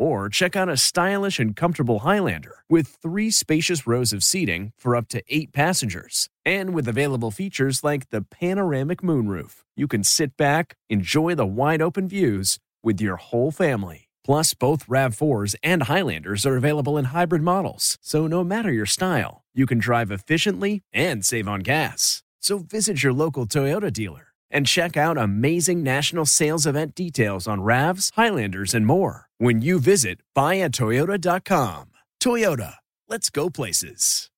Or 0.00 0.30
check 0.30 0.56
out 0.56 0.70
a 0.70 0.78
stylish 0.78 1.38
and 1.38 1.54
comfortable 1.54 1.98
Highlander 1.98 2.64
with 2.70 2.88
three 3.02 3.30
spacious 3.30 3.86
rows 3.86 4.14
of 4.14 4.24
seating 4.24 4.72
for 4.78 4.96
up 4.96 5.08
to 5.08 5.22
eight 5.28 5.52
passengers. 5.52 6.30
And 6.42 6.72
with 6.72 6.88
available 6.88 7.30
features 7.30 7.84
like 7.84 8.08
the 8.08 8.22
panoramic 8.22 9.02
moonroof, 9.02 9.62
you 9.76 9.86
can 9.86 10.02
sit 10.02 10.38
back, 10.38 10.76
enjoy 10.88 11.34
the 11.34 11.44
wide 11.44 11.82
open 11.82 12.08
views 12.08 12.58
with 12.82 12.98
your 12.98 13.16
whole 13.16 13.50
family. 13.50 14.08
Plus, 14.24 14.54
both 14.54 14.86
RAV4s 14.86 15.54
and 15.62 15.82
Highlanders 15.82 16.46
are 16.46 16.56
available 16.56 16.96
in 16.96 17.06
hybrid 17.06 17.42
models, 17.42 17.98
so 18.00 18.26
no 18.26 18.42
matter 18.42 18.72
your 18.72 18.86
style, 18.86 19.42
you 19.54 19.66
can 19.66 19.78
drive 19.78 20.10
efficiently 20.10 20.80
and 20.94 21.26
save 21.26 21.46
on 21.46 21.60
gas. 21.60 22.22
So 22.40 22.60
visit 22.60 23.02
your 23.02 23.12
local 23.12 23.44
Toyota 23.44 23.92
dealer 23.92 24.29
and 24.50 24.66
check 24.66 24.96
out 24.96 25.16
amazing 25.16 25.82
national 25.82 26.26
sales 26.26 26.66
event 26.66 26.94
details 26.94 27.46
on 27.46 27.60
RAVs, 27.60 28.12
Highlanders, 28.16 28.74
and 28.74 28.86
more 28.86 29.28
when 29.38 29.62
you 29.62 29.80
visit 29.80 30.20
buyatoyota.com. 30.36 31.90
Toyota, 32.22 32.74
let's 33.08 33.30
go 33.30 33.48
places. 33.50 34.28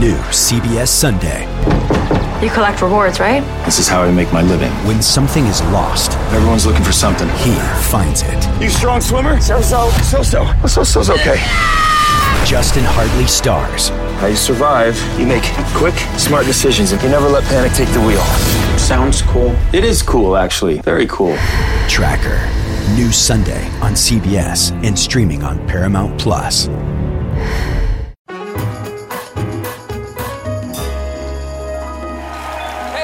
New 0.00 0.16
CBS 0.30 0.88
Sunday. 0.88 1.42
You 2.42 2.50
collect 2.50 2.82
rewards, 2.82 3.18
right? 3.18 3.40
This 3.64 3.78
is 3.78 3.88
how 3.88 4.02
I 4.02 4.10
make 4.12 4.30
my 4.30 4.42
living. 4.42 4.70
When 4.86 5.00
something 5.00 5.46
is 5.46 5.62
lost, 5.72 6.12
Everyone's 6.34 6.66
looking 6.66 6.84
for 6.84 6.92
something. 6.92 7.28
he 7.38 7.54
finds 7.90 8.22
it. 8.22 8.62
You 8.62 8.68
strong 8.68 9.00
swimmer? 9.00 9.40
So 9.40 9.62
so. 9.62 9.88
So 10.02 10.22
so. 10.22 10.44
So 10.66 10.82
so's 10.84 11.08
okay. 11.08 11.36
Justin 12.44 12.84
Hartley 12.84 13.26
stars. 13.26 13.90
How 14.16 14.28
you 14.28 14.36
survive? 14.36 14.96
You 15.20 15.26
make 15.26 15.44
quick, 15.74 15.94
smart 16.18 16.46
decisions, 16.46 16.92
and 16.92 17.02
you 17.02 17.10
never 17.10 17.28
let 17.28 17.44
panic 17.44 17.72
take 17.72 17.90
the 17.90 18.00
wheel. 18.00 18.22
Sounds 18.78 19.20
cool. 19.20 19.54
It 19.74 19.84
is 19.84 20.02
cool, 20.02 20.38
actually. 20.38 20.78
Very 20.80 21.06
cool. 21.06 21.36
Tracker. 21.86 22.40
New 22.94 23.12
Sunday 23.12 23.66
on 23.82 23.92
CBS 23.92 24.72
and 24.86 24.98
streaming 24.98 25.42
on 25.42 25.58
Paramount 25.68 26.18
Plus. 26.18 26.64
Hey, 26.64 26.72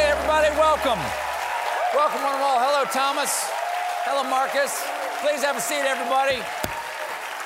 everybody, 0.08 0.48
welcome. 0.56 0.98
Welcome, 1.94 2.22
one 2.22 2.34
and 2.36 2.42
all. 2.42 2.58
Hello, 2.58 2.84
Thomas. 2.90 3.50
Hello, 4.06 4.22
Marcus. 4.30 4.82
Please 5.20 5.42
have 5.44 5.58
a 5.58 5.60
seat, 5.60 5.84
everybody. 5.84 6.42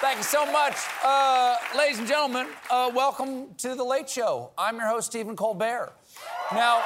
Thank 0.06 0.18
you 0.18 0.22
so 0.22 0.46
much. 0.52 0.76
Uh, 1.04 1.56
ladies 1.76 1.98
and 1.98 2.06
gentlemen, 2.06 2.46
uh, 2.70 2.92
welcome 2.94 3.52
to 3.56 3.74
The 3.74 3.82
Late 3.82 4.08
Show. 4.08 4.52
I'm 4.56 4.76
your 4.76 4.86
host, 4.86 5.08
Stephen 5.08 5.34
Colbert. 5.34 5.92
Now, 6.52 6.80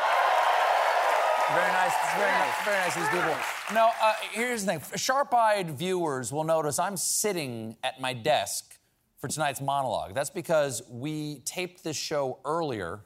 very 1.53 1.71
nice, 1.71 1.93
very 2.17 2.33
nice, 2.33 2.65
very 2.65 2.79
nice, 2.79 2.95
these 2.95 3.09
people. 3.11 3.37
Now, 3.75 3.91
uh, 4.03 4.15
here's 4.33 4.65
the 4.65 4.79
thing 4.79 4.81
sharp 4.97 5.35
eyed 5.35 5.73
viewers 5.73 6.33
will 6.33 6.45
notice 6.45 6.79
I'm 6.79 6.97
sitting 6.97 7.77
at 7.85 8.01
my 8.01 8.15
desk 8.15 8.79
for 9.19 9.29
tonight's 9.29 9.61
monologue. 9.61 10.15
That's 10.15 10.31
because 10.31 10.81
we 10.89 11.41
taped 11.41 11.85
this 11.85 11.99
show 11.99 12.39
earlier 12.47 13.01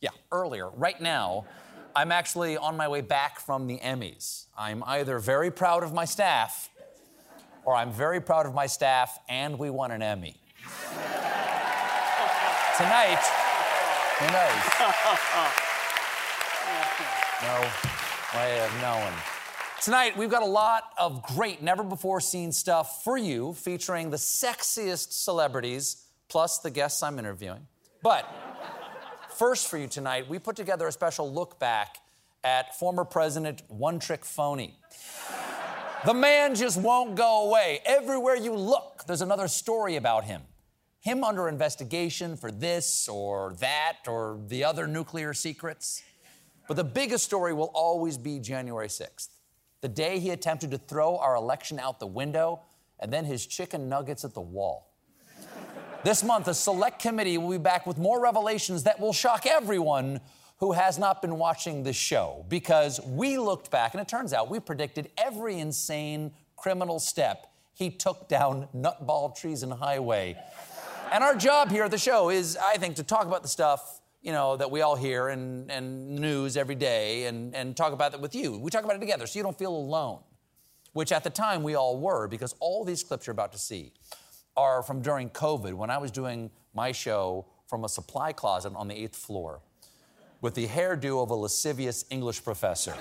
yeah, 0.00 0.08
earlier. 0.32 0.70
Right 0.70 0.98
now, 1.02 1.44
I'm 1.94 2.12
actually 2.12 2.56
on 2.56 2.78
my 2.78 2.88
way 2.88 3.02
back 3.02 3.38
from 3.38 3.66
the 3.66 3.78
Emmys. 3.80 4.46
I'm 4.56 4.82
either 4.86 5.18
very 5.18 5.50
proud 5.50 5.82
of 5.82 5.92
my 5.92 6.06
staff 6.06 6.70
or 7.70 7.76
I'm 7.76 7.92
very 7.92 8.20
proud 8.20 8.46
of 8.46 8.54
my 8.54 8.66
staff 8.66 9.16
and 9.28 9.56
we 9.56 9.70
won 9.70 9.92
an 9.92 10.02
Emmy. 10.02 10.34
Tonight, 12.76 13.22
who 14.18 14.26
knows? 14.32 14.58
No 17.42 17.70
way 18.36 18.60
of 18.64 18.82
knowing. 18.82 19.14
Tonight, 19.80 20.16
we've 20.16 20.28
got 20.28 20.42
a 20.42 20.46
lot 20.46 20.90
of 20.98 21.22
great, 21.22 21.62
never 21.62 21.84
before 21.84 22.20
seen 22.20 22.50
stuff 22.50 23.04
for 23.04 23.16
you 23.16 23.54
featuring 23.54 24.10
the 24.10 24.16
sexiest 24.16 25.12
celebrities 25.12 26.08
plus 26.28 26.58
the 26.58 26.72
guests 26.72 27.04
I'm 27.04 27.20
interviewing. 27.20 27.68
But 28.02 28.28
First, 29.36 29.68
for 29.68 29.78
you 29.78 29.86
tonight, 29.86 30.28
we 30.28 30.40
put 30.40 30.56
together 30.56 30.88
a 30.88 30.92
special 30.92 31.32
look 31.32 31.58
back 31.60 31.98
at 32.42 32.78
former 32.78 33.04
President 33.04 33.62
One 33.68 33.98
Trick 33.98 34.24
Phony. 34.24 34.76
The 36.06 36.14
man 36.14 36.54
just 36.54 36.80
won't 36.80 37.14
go 37.14 37.46
away. 37.46 37.80
Everywhere 37.84 38.34
you 38.34 38.54
look, 38.54 39.04
there's 39.06 39.20
another 39.20 39.48
story 39.48 39.96
about 39.96 40.24
him. 40.24 40.40
Him 41.00 41.22
under 41.22 41.46
investigation 41.46 42.38
for 42.38 42.50
this 42.50 43.06
or 43.06 43.54
that 43.60 43.98
or 44.06 44.40
the 44.46 44.64
other 44.64 44.86
nuclear 44.86 45.34
secrets. 45.34 46.02
But 46.66 46.78
the 46.78 46.84
biggest 46.84 47.24
story 47.24 47.52
will 47.52 47.70
always 47.74 48.16
be 48.16 48.38
January 48.38 48.88
6th, 48.88 49.28
the 49.82 49.88
day 49.88 50.18
he 50.20 50.30
attempted 50.30 50.70
to 50.70 50.78
throw 50.78 51.18
our 51.18 51.36
election 51.36 51.78
out 51.78 52.00
the 52.00 52.06
window 52.06 52.60
and 52.98 53.12
then 53.12 53.26
his 53.26 53.44
chicken 53.46 53.90
nuggets 53.90 54.24
at 54.24 54.32
the 54.32 54.40
wall. 54.40 54.92
This 56.02 56.24
month, 56.24 56.48
a 56.48 56.54
select 56.54 57.02
committee 57.02 57.36
will 57.36 57.50
be 57.50 57.58
back 57.58 57.86
with 57.86 57.98
more 57.98 58.22
revelations 58.22 58.84
that 58.84 59.00
will 59.00 59.12
shock 59.12 59.44
everyone 59.44 60.20
who 60.60 60.72
has 60.72 60.98
not 60.98 61.22
been 61.22 61.38
watching 61.38 61.82
the 61.82 61.92
show 61.92 62.44
because 62.48 63.00
we 63.06 63.38
looked 63.38 63.70
back 63.70 63.94
and 63.94 64.00
it 64.00 64.06
turns 64.06 64.34
out 64.34 64.50
we 64.50 64.60
predicted 64.60 65.10
every 65.16 65.58
insane 65.58 66.30
criminal 66.56 67.00
step 67.00 67.46
he 67.72 67.88
took 67.88 68.28
down 68.28 68.68
Nutball 68.76 69.34
Treason 69.34 69.70
Highway. 69.70 70.36
And 71.10 71.24
our 71.24 71.34
job 71.34 71.70
here 71.70 71.84
at 71.84 71.90
the 71.90 71.98
show 71.98 72.28
is, 72.28 72.58
I 72.58 72.76
think, 72.76 72.96
to 72.96 73.02
talk 73.02 73.26
about 73.26 73.40
the 73.42 73.48
stuff, 73.48 74.02
you 74.20 74.32
know, 74.32 74.58
that 74.58 74.70
we 74.70 74.82
all 74.82 74.96
hear 74.96 75.28
and, 75.28 75.70
and 75.70 76.16
news 76.16 76.58
every 76.58 76.74
day 76.74 77.24
and, 77.24 77.54
and 77.54 77.74
talk 77.74 77.94
about 77.94 78.12
it 78.12 78.20
with 78.20 78.34
you. 78.34 78.58
We 78.58 78.70
talk 78.70 78.84
about 78.84 78.96
it 78.96 79.00
together 79.00 79.26
so 79.26 79.38
you 79.38 79.42
don't 79.42 79.58
feel 79.58 79.74
alone, 79.74 80.20
which 80.92 81.10
at 81.10 81.24
the 81.24 81.30
time 81.30 81.62
we 81.62 81.74
all 81.74 81.98
were 81.98 82.28
because 82.28 82.54
all 82.60 82.84
these 82.84 83.02
clips 83.02 83.26
you're 83.26 83.32
about 83.32 83.52
to 83.52 83.58
see 83.58 83.94
are 84.58 84.82
from 84.82 85.00
during 85.00 85.30
COVID 85.30 85.72
when 85.72 85.88
I 85.88 85.96
was 85.96 86.10
doing 86.10 86.50
my 86.74 86.92
show 86.92 87.46
from 87.66 87.84
a 87.84 87.88
supply 87.88 88.32
closet 88.32 88.74
on 88.76 88.88
the 88.88 88.94
eighth 88.94 89.16
floor 89.16 89.62
with 90.40 90.54
the 90.54 90.66
hairdo 90.66 91.22
of 91.22 91.30
a 91.30 91.34
lascivious 91.34 92.04
English 92.10 92.42
professor. 92.44 92.94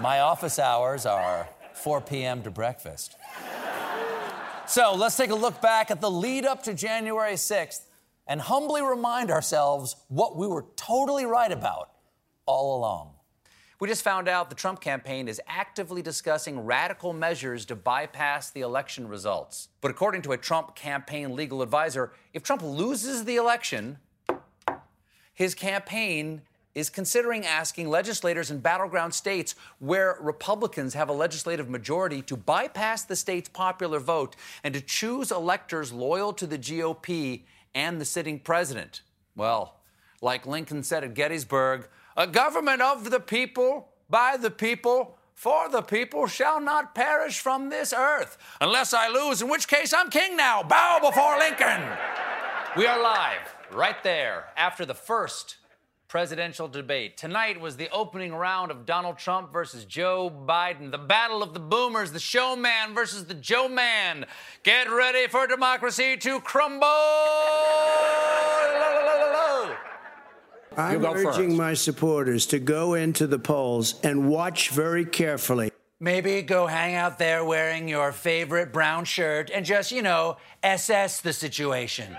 my 0.00 0.20
office 0.20 0.58
hours 0.58 1.06
are 1.06 1.48
4 1.72 2.00
p.m. 2.00 2.42
to 2.42 2.50
breakfast. 2.50 3.16
So 4.66 4.94
let's 4.94 5.16
take 5.16 5.30
a 5.30 5.34
look 5.34 5.62
back 5.62 5.90
at 5.90 6.00
the 6.00 6.10
lead 6.10 6.44
up 6.44 6.62
to 6.64 6.74
January 6.74 7.34
6th 7.34 7.86
and 8.26 8.40
humbly 8.40 8.82
remind 8.82 9.30
ourselves 9.30 9.96
what 10.08 10.36
we 10.36 10.46
were 10.46 10.66
totally 10.76 11.24
right 11.24 11.50
about 11.50 11.90
all 12.44 12.78
along. 12.78 13.14
We 13.80 13.88
just 13.88 14.02
found 14.02 14.28
out 14.28 14.50
the 14.50 14.56
Trump 14.56 14.80
campaign 14.80 15.28
is 15.28 15.40
actively 15.46 16.02
discussing 16.02 16.66
radical 16.66 17.12
measures 17.12 17.64
to 17.66 17.76
bypass 17.76 18.50
the 18.50 18.60
election 18.60 19.06
results. 19.08 19.68
But 19.80 19.92
according 19.92 20.22
to 20.22 20.32
a 20.32 20.36
Trump 20.36 20.74
campaign 20.74 21.36
legal 21.36 21.62
advisor, 21.62 22.12
if 22.34 22.42
Trump 22.42 22.62
loses 22.62 23.24
the 23.24 23.36
election, 23.36 23.98
his 25.38 25.54
campaign 25.54 26.42
is 26.74 26.90
considering 26.90 27.46
asking 27.46 27.88
legislators 27.88 28.50
in 28.50 28.58
battleground 28.58 29.14
states 29.14 29.54
where 29.78 30.18
Republicans 30.20 30.94
have 30.94 31.08
a 31.08 31.12
legislative 31.12 31.70
majority 31.70 32.20
to 32.22 32.36
bypass 32.36 33.04
the 33.04 33.14
state's 33.14 33.48
popular 33.48 34.00
vote 34.00 34.34
and 34.64 34.74
to 34.74 34.80
choose 34.80 35.30
electors 35.30 35.92
loyal 35.92 36.32
to 36.32 36.44
the 36.44 36.58
GOP 36.58 37.42
and 37.72 38.00
the 38.00 38.04
sitting 38.04 38.40
president. 38.40 39.02
Well, 39.36 39.76
like 40.20 40.44
Lincoln 40.44 40.82
said 40.82 41.04
at 41.04 41.14
Gettysburg, 41.14 41.88
a 42.16 42.26
government 42.26 42.82
of 42.82 43.08
the 43.08 43.20
people, 43.20 43.90
by 44.10 44.36
the 44.36 44.50
people, 44.50 45.18
for 45.34 45.68
the 45.68 45.82
people 45.82 46.26
shall 46.26 46.60
not 46.60 46.96
perish 46.96 47.38
from 47.38 47.68
this 47.68 47.92
earth 47.92 48.38
unless 48.60 48.92
I 48.92 49.06
lose, 49.06 49.40
in 49.40 49.48
which 49.48 49.68
case 49.68 49.92
I'm 49.92 50.10
king 50.10 50.36
now. 50.36 50.64
Bow 50.64 50.98
before 51.00 51.38
Lincoln. 51.38 51.88
We 52.76 52.88
are 52.88 53.00
live 53.00 53.57
right 53.72 54.02
there 54.02 54.46
after 54.56 54.84
the 54.84 54.94
first 54.94 55.56
presidential 56.08 56.68
debate. 56.68 57.18
Tonight 57.18 57.60
was 57.60 57.76
the 57.76 57.90
opening 57.90 58.34
round 58.34 58.70
of 58.70 58.86
Donald 58.86 59.18
Trump 59.18 59.52
versus 59.52 59.84
Joe 59.84 60.30
Biden, 60.30 60.90
the 60.90 60.98
battle 60.98 61.42
of 61.42 61.52
the 61.52 61.60
boomers, 61.60 62.12
the 62.12 62.18
showman 62.18 62.94
versus 62.94 63.26
the 63.26 63.34
Joe 63.34 63.68
man. 63.68 64.24
Get 64.62 64.90
ready 64.90 65.28
for 65.28 65.46
democracy 65.46 66.16
to 66.16 66.40
crumble. 66.40 66.86
I'm 70.76 71.04
urging 71.04 71.50
first. 71.50 71.56
my 71.56 71.74
supporters 71.74 72.46
to 72.46 72.58
go 72.58 72.94
into 72.94 73.26
the 73.26 73.38
polls 73.38 74.00
and 74.02 74.28
watch 74.28 74.70
very 74.70 75.04
carefully. 75.04 75.72
Maybe 76.00 76.40
go 76.42 76.68
hang 76.68 76.94
out 76.94 77.18
there 77.18 77.44
wearing 77.44 77.88
your 77.88 78.12
favorite 78.12 78.72
brown 78.72 79.04
shirt 79.04 79.50
and 79.52 79.66
just, 79.66 79.90
you 79.90 80.02
know, 80.02 80.36
assess 80.62 81.20
the 81.20 81.32
situation. 81.32 82.16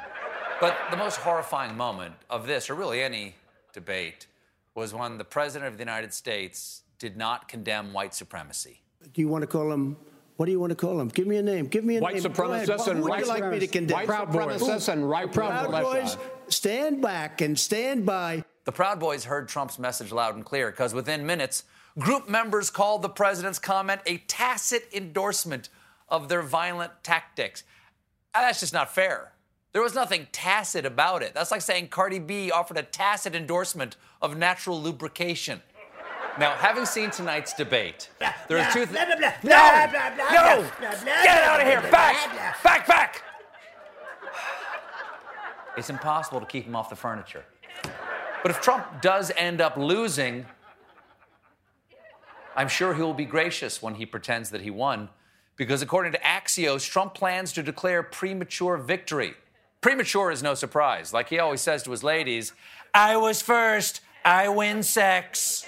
But 0.61 0.77
the 0.91 0.97
most 0.97 1.17
horrifying 1.17 1.77
moment 1.77 2.15
of 2.29 2.45
this, 2.47 2.69
or 2.69 2.75
really 2.75 3.01
any 3.01 3.35
debate, 3.73 4.27
was 4.75 4.93
when 4.93 5.17
the 5.17 5.23
President 5.23 5.71
of 5.71 5.77
the 5.77 5.81
United 5.83 6.13
States 6.13 6.81
did 6.99 7.15
not 7.15 7.47
condemn 7.47 7.93
white 7.93 8.13
supremacy. 8.13 8.81
Do 9.13 9.21
you 9.21 9.29
want 9.29 9.43
to 9.43 9.47
call 9.47 9.71
him? 9.71 9.95
What 10.35 10.45
do 10.45 10.51
you 10.51 10.59
want 10.59 10.71
to 10.71 10.75
call 10.75 10.99
him? 10.99 11.09
Give 11.09 11.27
me 11.27 11.37
a 11.37 11.41
name. 11.41 11.67
Give 11.67 11.83
me 11.83 11.97
a 11.97 12.01
White 12.01 12.15
name. 12.15 12.23
Go 12.23 12.29
supremacists 12.29 12.67
ahead. 12.69 12.87
and 12.87 12.97
Who 12.97 13.03
would 13.03 13.11
right 13.11 13.21
you 13.21 13.27
like 13.27 13.45
me 13.45 13.59
to 13.59 13.67
condemn? 13.67 13.95
White 13.97 14.07
Proud 14.07 14.31
Boys. 14.31 14.61
supremacists 14.61 14.89
and 14.91 15.09
right 15.09 15.31
Proud 15.31 15.69
Proud 15.69 15.83
Boys. 15.83 16.17
Stand 16.49 17.01
back 17.01 17.41
and 17.41 17.57
stand 17.59 18.05
by. 18.05 18.43
The 18.65 18.71
Proud 18.71 18.99
Boys 18.99 19.25
heard 19.25 19.47
Trump's 19.49 19.79
message 19.79 20.11
loud 20.11 20.35
and 20.35 20.45
clear 20.45 20.71
because 20.71 20.93
within 20.93 21.25
minutes, 21.25 21.63
group 21.97 22.29
members 22.29 22.69
called 22.69 23.01
the 23.01 23.09
president's 23.09 23.59
comment 23.59 24.01
a 24.05 24.17
tacit 24.27 24.87
endorsement 24.93 25.69
of 26.07 26.29
their 26.29 26.41
violent 26.41 26.91
tactics. 27.03 27.63
And 28.33 28.43
that's 28.43 28.59
just 28.59 28.73
not 28.73 28.93
fair. 28.93 29.33
There 29.71 29.81
was 29.83 29.93
nothing 29.93 30.27
tacit 30.31 30.85
about 30.85 31.21
it. 31.21 31.33
That's 31.33 31.51
like 31.51 31.61
saying 31.61 31.89
Cardi 31.89 32.19
B 32.19 32.49
offered 32.49 32.77
a 32.77 32.83
tacit 32.83 33.35
endorsement 33.35 33.97
of 34.21 34.35
natural 34.35 34.81
lubrication. 34.81 35.61
Now, 36.39 36.55
having 36.55 36.85
seen 36.85 37.11
tonight's 37.11 37.53
debate, 37.53 38.09
there 38.47 38.57
are 38.57 38.71
two 38.71 38.85
things. 38.85 39.09
No! 39.43 39.89
No! 40.31 40.65
Get 41.23 41.43
out 41.43 41.59
of 41.59 41.67
here! 41.67 41.81
Back! 41.91 42.63
Back, 42.63 42.87
back! 42.87 43.23
It's 45.77 45.89
impossible 45.89 46.39
to 46.39 46.45
keep 46.45 46.65
him 46.65 46.75
off 46.75 46.89
the 46.89 46.95
furniture. 46.95 47.45
But 48.41 48.51
if 48.51 48.61
Trump 48.61 49.01
does 49.01 49.31
end 49.37 49.61
up 49.61 49.77
losing, 49.77 50.45
I'm 52.55 52.69
sure 52.69 52.93
he 52.93 53.01
will 53.01 53.13
be 53.13 53.25
gracious 53.25 53.81
when 53.81 53.95
he 53.95 54.05
pretends 54.05 54.49
that 54.51 54.61
he 54.61 54.71
won, 54.71 55.09
because 55.57 55.81
according 55.81 56.13
to 56.13 56.19
Axios, 56.19 56.89
Trump 56.89 57.13
plans 57.13 57.53
to 57.53 57.61
declare 57.61 58.01
premature 58.01 58.77
victory. 58.77 59.35
Premature 59.81 60.31
is 60.31 60.43
no 60.43 60.53
surprise. 60.55 61.13
Like 61.13 61.29
he 61.29 61.39
always 61.39 61.61
says 61.61 61.83
to 61.83 61.91
his 61.91 62.03
ladies, 62.03 62.53
I 62.93 63.15
was 63.17 63.41
first, 63.41 64.01
I 64.25 64.49
win 64.49 64.83
sex. 64.83 65.65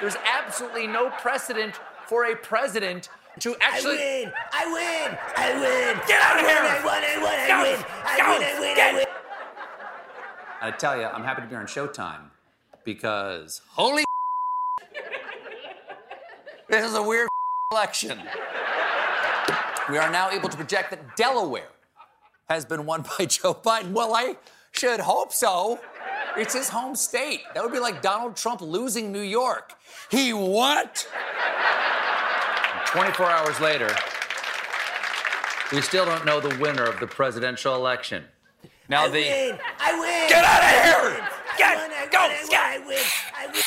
there's 0.00 0.16
absolutely 0.24 0.86
no 0.86 1.10
precedent 1.10 1.74
for 2.06 2.24
a 2.24 2.36
president 2.36 3.08
to 3.40 3.54
actually. 3.60 3.98
I 3.98 4.24
win, 4.24 4.32
I 4.52 4.64
win. 4.72 5.18
I 5.36 5.52
win! 5.60 6.00
Get 6.06 6.22
out 6.22 6.40
of 6.40 6.46
here! 6.46 6.58
I 6.58 6.80
win, 6.84 7.04
I 7.04 7.22
win, 7.22 7.48
Go, 7.48 7.54
I 7.54 7.62
win, 7.62 7.84
I 8.04 8.18
go, 8.18 8.38
win, 8.38 8.42
I 8.42 8.60
win, 8.60 8.76
get- 8.76 8.94
I 8.94 8.96
win. 8.96 9.06
I 10.62 10.70
tell 10.70 10.96
you, 10.98 11.04
I'm 11.06 11.24
happy 11.24 11.42
to 11.42 11.48
be 11.48 11.56
on 11.56 11.66
Showtime 11.66 12.30
because 12.84 13.62
holy 13.70 14.04
this 16.68 16.84
is 16.86 16.94
a 16.94 17.02
weird 17.02 17.28
election. 17.72 18.18
We 19.90 19.98
are 19.98 20.10
now 20.10 20.30
able 20.30 20.48
to 20.48 20.56
project 20.56 20.90
that 20.90 21.16
Delaware 21.16 21.68
has 22.48 22.64
been 22.64 22.86
won 22.86 23.04
by 23.18 23.26
Joe 23.26 23.54
Biden. 23.54 23.92
Well, 23.92 24.14
I 24.14 24.36
should 24.72 25.00
hope 25.00 25.32
so. 25.32 25.80
It's 26.36 26.54
his 26.54 26.68
home 26.70 26.96
state. 26.96 27.40
That 27.54 27.62
would 27.62 27.72
be 27.72 27.78
like 27.78 28.00
Donald 28.00 28.36
Trump 28.36 28.62
losing 28.62 29.12
New 29.12 29.20
York. 29.20 29.74
He 30.10 30.32
what? 30.32 31.06
24 32.86 33.26
hours 33.26 33.60
later, 33.60 33.88
we 35.72 35.80
still 35.80 36.04
don't 36.04 36.24
know 36.24 36.40
the 36.40 36.56
winner 36.58 36.84
of 36.84 37.00
the 37.00 37.06
presidential 37.06 37.74
election. 37.74 38.24
Now 38.88 39.04
I 39.04 39.08
the 39.08 39.20
win, 39.20 39.58
I 39.78 40.00
win. 40.00 40.28
Get 40.28 40.44
out 40.44 40.62
of 40.62 41.14
here! 41.14 41.28
Get- 41.56 41.90
I 41.90 42.06
go, 42.10 42.28
win, 42.28 42.48
I! 42.52 42.82
I 42.82 42.86
win, 42.86 42.98
I 43.38 43.46
win. 43.46 43.62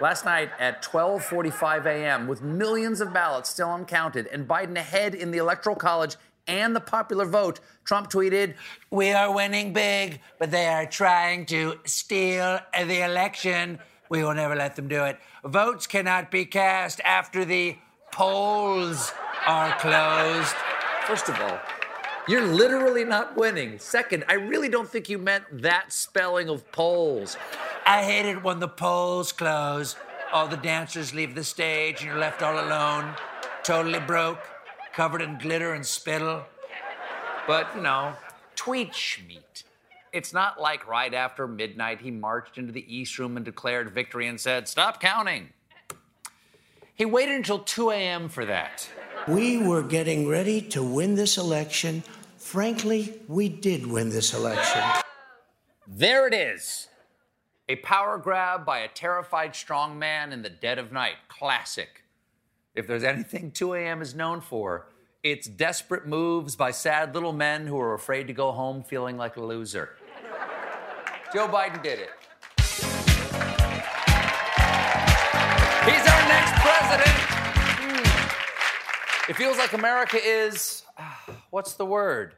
Last 0.00 0.24
night 0.24 0.50
at 0.58 0.82
12:45 0.82 1.86
a.m., 1.86 2.26
with 2.28 2.40
millions 2.42 3.00
of 3.00 3.12
ballots 3.12 3.50
still 3.50 3.68
uncounted 3.68 4.28
and 4.28 4.46
Biden 4.46 4.76
ahead 4.76 5.14
in 5.14 5.30
the 5.30 5.38
Electoral 5.38 5.76
College 5.76 6.16
and 6.50 6.74
the 6.74 6.80
popular 6.80 7.24
vote, 7.24 7.60
Trump 7.84 8.10
tweeted, 8.10 8.54
We 8.90 9.12
are 9.12 9.32
winning 9.32 9.72
big, 9.72 10.20
but 10.38 10.50
they 10.50 10.66
are 10.66 10.86
trying 10.86 11.46
to 11.46 11.78
steal 11.84 12.58
the 12.76 13.04
election. 13.04 13.78
We 14.08 14.24
will 14.24 14.34
never 14.34 14.56
let 14.56 14.74
them 14.74 14.88
do 14.88 15.04
it. 15.04 15.18
Votes 15.44 15.86
cannot 15.86 16.30
be 16.30 16.44
cast 16.44 17.00
after 17.04 17.44
the 17.44 17.78
polls 18.12 19.12
are 19.46 19.72
closed. 19.78 20.54
First 21.06 21.28
of 21.28 21.40
all, 21.40 21.58
you're 22.28 22.46
literally 22.46 23.04
not 23.04 23.36
winning. 23.36 23.78
Second, 23.78 24.24
I 24.28 24.34
really 24.34 24.68
don't 24.68 24.88
think 24.88 25.08
you 25.08 25.18
meant 25.18 25.44
that 25.62 25.92
spelling 25.92 26.48
of 26.48 26.70
polls. 26.72 27.36
I 27.86 28.02
hate 28.02 28.26
it 28.26 28.42
when 28.42 28.58
the 28.58 28.68
polls 28.68 29.32
close. 29.32 29.96
All 30.32 30.46
the 30.46 30.56
dancers 30.56 31.14
leave 31.14 31.34
the 31.34 31.44
stage 31.44 32.00
and 32.00 32.06
you're 32.10 32.18
left 32.18 32.42
all 32.42 32.58
alone, 32.64 33.14
totally 33.64 34.00
broke, 34.00 34.38
covered 34.92 35.22
in 35.22 35.38
glitter 35.38 35.74
and 35.74 35.84
spittle. 35.84 36.44
But, 37.46 37.68
you 37.74 37.82
know, 37.82 38.14
tweet 38.56 38.92
schmeat. 38.92 39.64
It's 40.12 40.32
not 40.32 40.60
like 40.60 40.88
right 40.88 41.14
after 41.14 41.46
midnight 41.46 42.00
he 42.00 42.10
marched 42.10 42.58
into 42.58 42.72
the 42.72 42.94
East 42.94 43.18
Room 43.18 43.36
and 43.36 43.44
declared 43.44 43.92
victory 43.92 44.26
and 44.26 44.40
said, 44.40 44.68
Stop 44.68 45.00
counting. 45.00 45.50
He 46.94 47.04
waited 47.04 47.36
until 47.36 47.60
2 47.60 47.90
a.m. 47.90 48.28
for 48.28 48.44
that. 48.44 48.88
We 49.28 49.58
were 49.58 49.82
getting 49.82 50.28
ready 50.28 50.60
to 50.62 50.82
win 50.82 51.14
this 51.14 51.38
election. 51.38 52.02
Frankly, 52.36 53.20
we 53.28 53.48
did 53.48 53.86
win 53.86 54.10
this 54.10 54.34
election. 54.34 54.82
There 55.86 56.26
it 56.26 56.34
is. 56.34 56.88
A 57.68 57.76
power 57.76 58.18
grab 58.18 58.66
by 58.66 58.80
a 58.80 58.88
terrified 58.88 59.54
strong 59.54 59.98
man 59.98 60.32
in 60.32 60.42
the 60.42 60.50
dead 60.50 60.78
of 60.78 60.90
night. 60.90 61.16
Classic. 61.28 62.02
If 62.74 62.86
there's 62.86 63.04
anything 63.04 63.50
2 63.54 63.74
a.m. 63.74 64.02
is 64.02 64.14
known 64.14 64.40
for, 64.40 64.86
it's 65.22 65.46
desperate 65.46 66.06
moves 66.06 66.56
by 66.56 66.70
sad 66.70 67.14
little 67.14 67.32
men 67.32 67.66
who 67.66 67.78
are 67.78 67.94
afraid 67.94 68.26
to 68.28 68.32
go 68.32 68.52
home 68.52 68.82
feeling 68.82 69.16
like 69.16 69.36
a 69.36 69.42
loser. 69.42 69.90
Joe 71.32 71.46
Biden 71.46 71.82
did 71.82 71.98
it. 71.98 72.10
He's 75.84 76.06
our 76.06 76.28
next 76.28 76.52
president. 76.60 77.16
It 79.28 79.36
feels 79.36 79.58
like 79.58 79.72
America 79.74 80.18
is, 80.20 80.82
what's 81.50 81.74
the 81.74 81.86
word? 81.86 82.34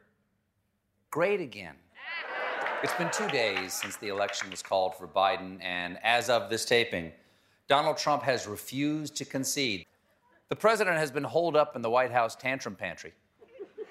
Great 1.11 1.41
again. 1.41 1.77
It's 2.83 2.95
been 2.95 3.11
two 3.13 3.29
days 3.29 3.73
since 3.73 3.97
the 3.97 4.09
election 4.09 4.51
was 4.51 4.61
called 4.61 4.97
for 4.97 5.07
Biden, 5.07 5.63
and 5.63 5.99
as 6.03 6.29
of 6.29 6.51
this 6.51 6.65
taping, 6.65 7.13
Donald 7.69 7.97
Trump 7.97 8.25
has 8.25 8.47
refused 8.47 9.15
to 9.17 9.25
concede. 9.25 9.87
The 10.53 10.57
president 10.57 10.99
has 10.99 11.11
been 11.11 11.25
holed 11.25 11.57
up 11.57 11.77
in 11.77 11.81
the 11.81 11.89
White 11.89 12.11
House 12.11 12.37
tantrum 12.37 12.75
pantry, 12.75 13.15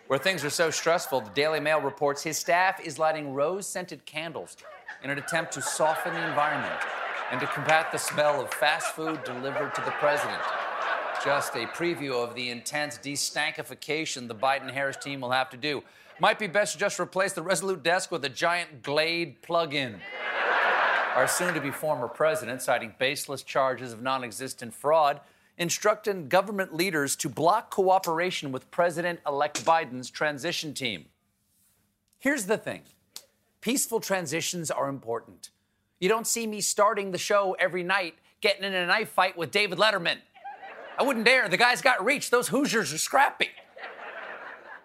where 0.05 0.19
things 0.19 0.45
are 0.45 0.51
so 0.51 0.69
stressful, 0.69 1.21
the 1.21 1.31
Daily 1.31 1.59
Mail 1.59 1.81
reports 1.81 2.21
his 2.21 2.37
staff 2.37 2.79
is 2.79 2.99
lighting 2.99 3.33
rose 3.33 3.65
scented 3.65 4.05
candles 4.05 4.57
in 5.03 5.09
an 5.09 5.17
attempt 5.17 5.53
to 5.53 5.61
soften 5.63 6.13
the 6.13 6.23
environment 6.27 6.79
and 7.31 7.39
to 7.39 7.47
combat 7.47 7.91
the 7.91 7.97
smell 7.97 8.39
of 8.39 8.53
fast 8.53 8.93
food 8.93 9.23
delivered 9.23 9.73
to 9.73 9.81
the 9.81 9.89
president. 9.93 10.39
Just 11.25 11.55
a 11.55 11.65
preview 11.65 12.23
of 12.23 12.35
the 12.35 12.51
intense 12.51 12.99
destankification 12.99 14.27
the 14.27 14.35
Biden 14.35 14.69
Harris 14.69 14.97
team 14.97 15.21
will 15.21 15.31
have 15.31 15.49
to 15.49 15.57
do. 15.57 15.83
Might 16.19 16.37
be 16.37 16.45
best 16.45 16.73
to 16.73 16.77
just 16.77 16.99
replace 16.99 17.33
the 17.33 17.41
Resolute 17.41 17.81
desk 17.81 18.11
with 18.11 18.23
a 18.23 18.29
giant 18.29 18.83
Glade 18.83 19.41
plug 19.41 19.73
in. 19.73 19.99
Our 21.15 21.27
soon 21.27 21.55
to 21.55 21.59
be 21.59 21.71
former 21.71 22.07
president, 22.07 22.61
citing 22.61 22.93
baseless 22.99 23.41
charges 23.41 23.93
of 23.93 24.03
non 24.03 24.23
existent 24.23 24.75
fraud, 24.75 25.21
instructed 25.57 26.29
government 26.29 26.73
leaders 26.73 27.15
to 27.17 27.29
block 27.29 27.69
cooperation 27.69 28.51
with 28.51 28.71
President 28.71 29.19
elect 29.27 29.63
Biden's 29.65 30.09
transition 30.09 30.73
team. 30.73 31.05
Here's 32.19 32.45
the 32.45 32.57
thing 32.57 32.81
peaceful 33.61 33.99
transitions 33.99 34.71
are 34.71 34.89
important. 34.89 35.49
You 35.99 36.09
don't 36.09 36.25
see 36.25 36.47
me 36.47 36.61
starting 36.61 37.11
the 37.11 37.17
show 37.17 37.55
every 37.59 37.83
night 37.83 38.15
getting 38.41 38.63
in 38.63 38.73
a 38.73 38.87
knife 38.87 39.09
fight 39.09 39.37
with 39.37 39.51
David 39.51 39.77
Letterman. 39.77 40.17
I 40.97 41.03
wouldn't 41.03 41.25
dare. 41.25 41.47
The 41.47 41.57
guy's 41.57 41.81
got 41.81 42.03
reach. 42.03 42.29
Those 42.29 42.47
Hoosiers 42.49 42.91
are 42.91 42.97
scrappy. 42.97 43.49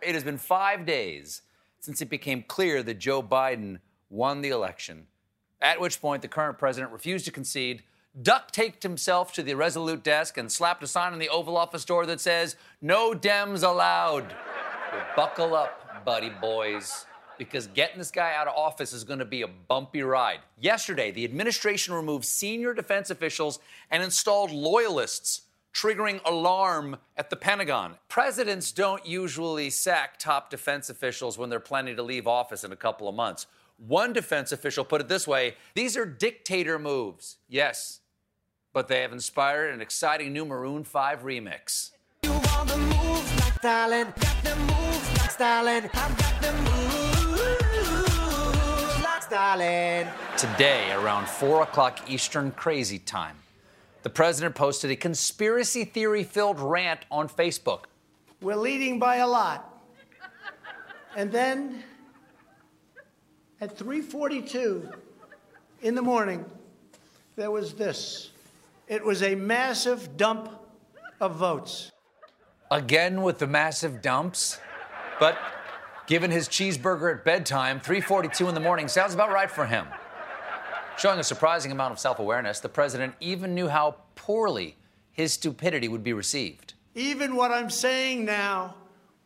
It 0.03 0.15
has 0.15 0.25
been 0.25 0.39
five 0.39 0.87
days 0.87 1.43
since 1.81 2.01
it 2.01 2.11
became 2.11 2.43
clear 2.43 2.83
that 2.83 2.99
Joe 2.99 3.23
Biden 3.23 3.81
won 4.09 4.41
the 4.41 4.51
election, 4.51 5.07
at 5.61 5.81
which 5.81 6.01
point 6.01 6.23
the 6.23 6.29
current 6.29 6.59
president 6.59 6.93
refused 6.93 7.25
to 7.25 7.33
concede, 7.33 7.83
duct 8.23 8.55
taped 8.55 8.83
himself 8.83 9.33
to 9.35 9.43
the 9.43 9.55
Resolute 9.55 10.03
desk, 10.03 10.39
and 10.39 10.51
slapped 10.51 10.83
a 10.83 10.87
sign 10.87 11.13
on 11.13 11.19
the 11.19 11.29
Oval 11.29 11.57
Office 11.57 11.85
door 11.85 12.07
that 12.07 12.21
says, 12.21 12.57
No 12.81 13.13
Dems 13.13 13.63
allowed. 13.63 14.35
Buckle 15.15 15.55
up, 15.55 16.05
buddy 16.05 16.31
boys, 16.41 17.07
because 17.39 17.67
getting 17.69 17.99
this 17.99 18.11
guy 18.11 18.35
out 18.35 18.47
of 18.47 18.55
office 18.57 18.93
is 18.93 19.05
going 19.05 19.19
to 19.19 19.25
be 19.25 19.43
a 19.43 19.49
bumpy 19.49 20.03
ride. 20.03 20.41
Yesterday, 20.59 21.11
the 21.11 21.25
administration 21.25 21.95
removed 21.95 22.25
senior 22.25 22.73
defense 22.73 23.11
officials 23.11 23.59
and 23.91 24.03
installed 24.03 24.51
loyalists 24.51 25.43
triggering 25.75 26.21
alarm 26.25 26.97
at 27.19 27.29
the 27.29 27.37
Pentagon. 27.37 27.97
Presidents 28.09 28.73
don't 28.73 29.05
usually 29.05 29.69
sack 29.69 30.19
top 30.19 30.49
defense 30.49 30.89
officials 30.89 31.37
when 31.37 31.51
they're 31.51 31.61
planning 31.61 31.97
to 31.97 32.03
leave 32.03 32.27
office 32.27 32.65
in 32.65 32.73
a 32.73 32.77
couple 32.77 33.09
of 33.09 33.15
months. 33.15 33.47
One 33.77 34.15
defense 34.15 34.53
official 34.53 34.87
put 34.87 35.03
it 35.03 35.09
this 35.09 35.29
way 35.29 35.57
these 35.75 35.97
are 35.97 36.07
dictator 36.07 36.79
moves. 36.79 37.37
Yes, 37.47 38.01
but 38.77 38.89
they 38.89 39.01
have 39.01 39.13
inspired 39.15 39.73
an 39.73 39.81
exciting 39.81 40.35
new 40.35 40.45
Maroon 40.45 40.85
5 40.85 41.23
remix. 41.23 41.93
Today, 50.37 50.93
around 50.93 51.27
4 51.27 51.63
o'clock 51.63 52.11
Eastern 52.11 52.51
Crazy 52.51 52.99
Time, 52.99 53.39
the 54.03 54.11
president 54.11 54.55
posted 54.55 54.91
a 54.91 54.97
conspiracy 54.97 55.87
theory 55.87 56.23
filled 56.23 56.61
rant 56.61 57.01
on 57.11 57.31
Facebook. 57.31 57.85
We're 58.43 58.57
leading 58.57 58.99
by 58.99 59.17
a 59.17 59.27
lot. 59.27 59.73
And 61.17 61.33
then 61.33 61.83
at 63.59 63.79
3:42 63.79 64.93
in 65.81 65.95
the 65.95 66.03
morning, 66.03 66.45
there 67.37 67.51
was 67.51 67.73
this. 67.73 68.33
It 68.89 69.05
was 69.05 69.23
a 69.23 69.35
massive 69.35 70.17
dump 70.17 70.49
of 71.21 71.35
votes. 71.35 71.91
Again 72.71 73.23
with 73.23 73.39
the 73.39 73.47
massive 73.47 74.01
dumps? 74.01 74.61
But 75.19 75.37
given 76.07 76.31
his 76.31 76.49
cheeseburger 76.49 77.19
at 77.19 77.25
bedtime, 77.25 77.81
3:42 77.81 78.49
in 78.49 78.55
the 78.55 78.61
morning 78.61 78.87
sounds 78.87 79.13
about 79.13 79.33
right 79.33 79.51
for 79.51 79.67
him. 79.67 79.89
Showing 80.99 81.19
a 81.19 81.25
surprising 81.25 81.73
amount 81.73 81.93
of 81.93 81.99
self-awareness, 81.99 82.61
the 82.61 82.69
president 82.69 83.15
even 83.19 83.55
knew 83.55 83.69
how 83.69 83.97
poorly 84.15 84.77
his 85.11 85.33
stupidity 85.33 85.89
would 85.89 86.05
be 86.05 86.13
received. 86.13 86.75
Even 86.95 87.35
what 87.35 87.51
I'm 87.51 87.71
saying 87.71 88.25
now 88.25 88.77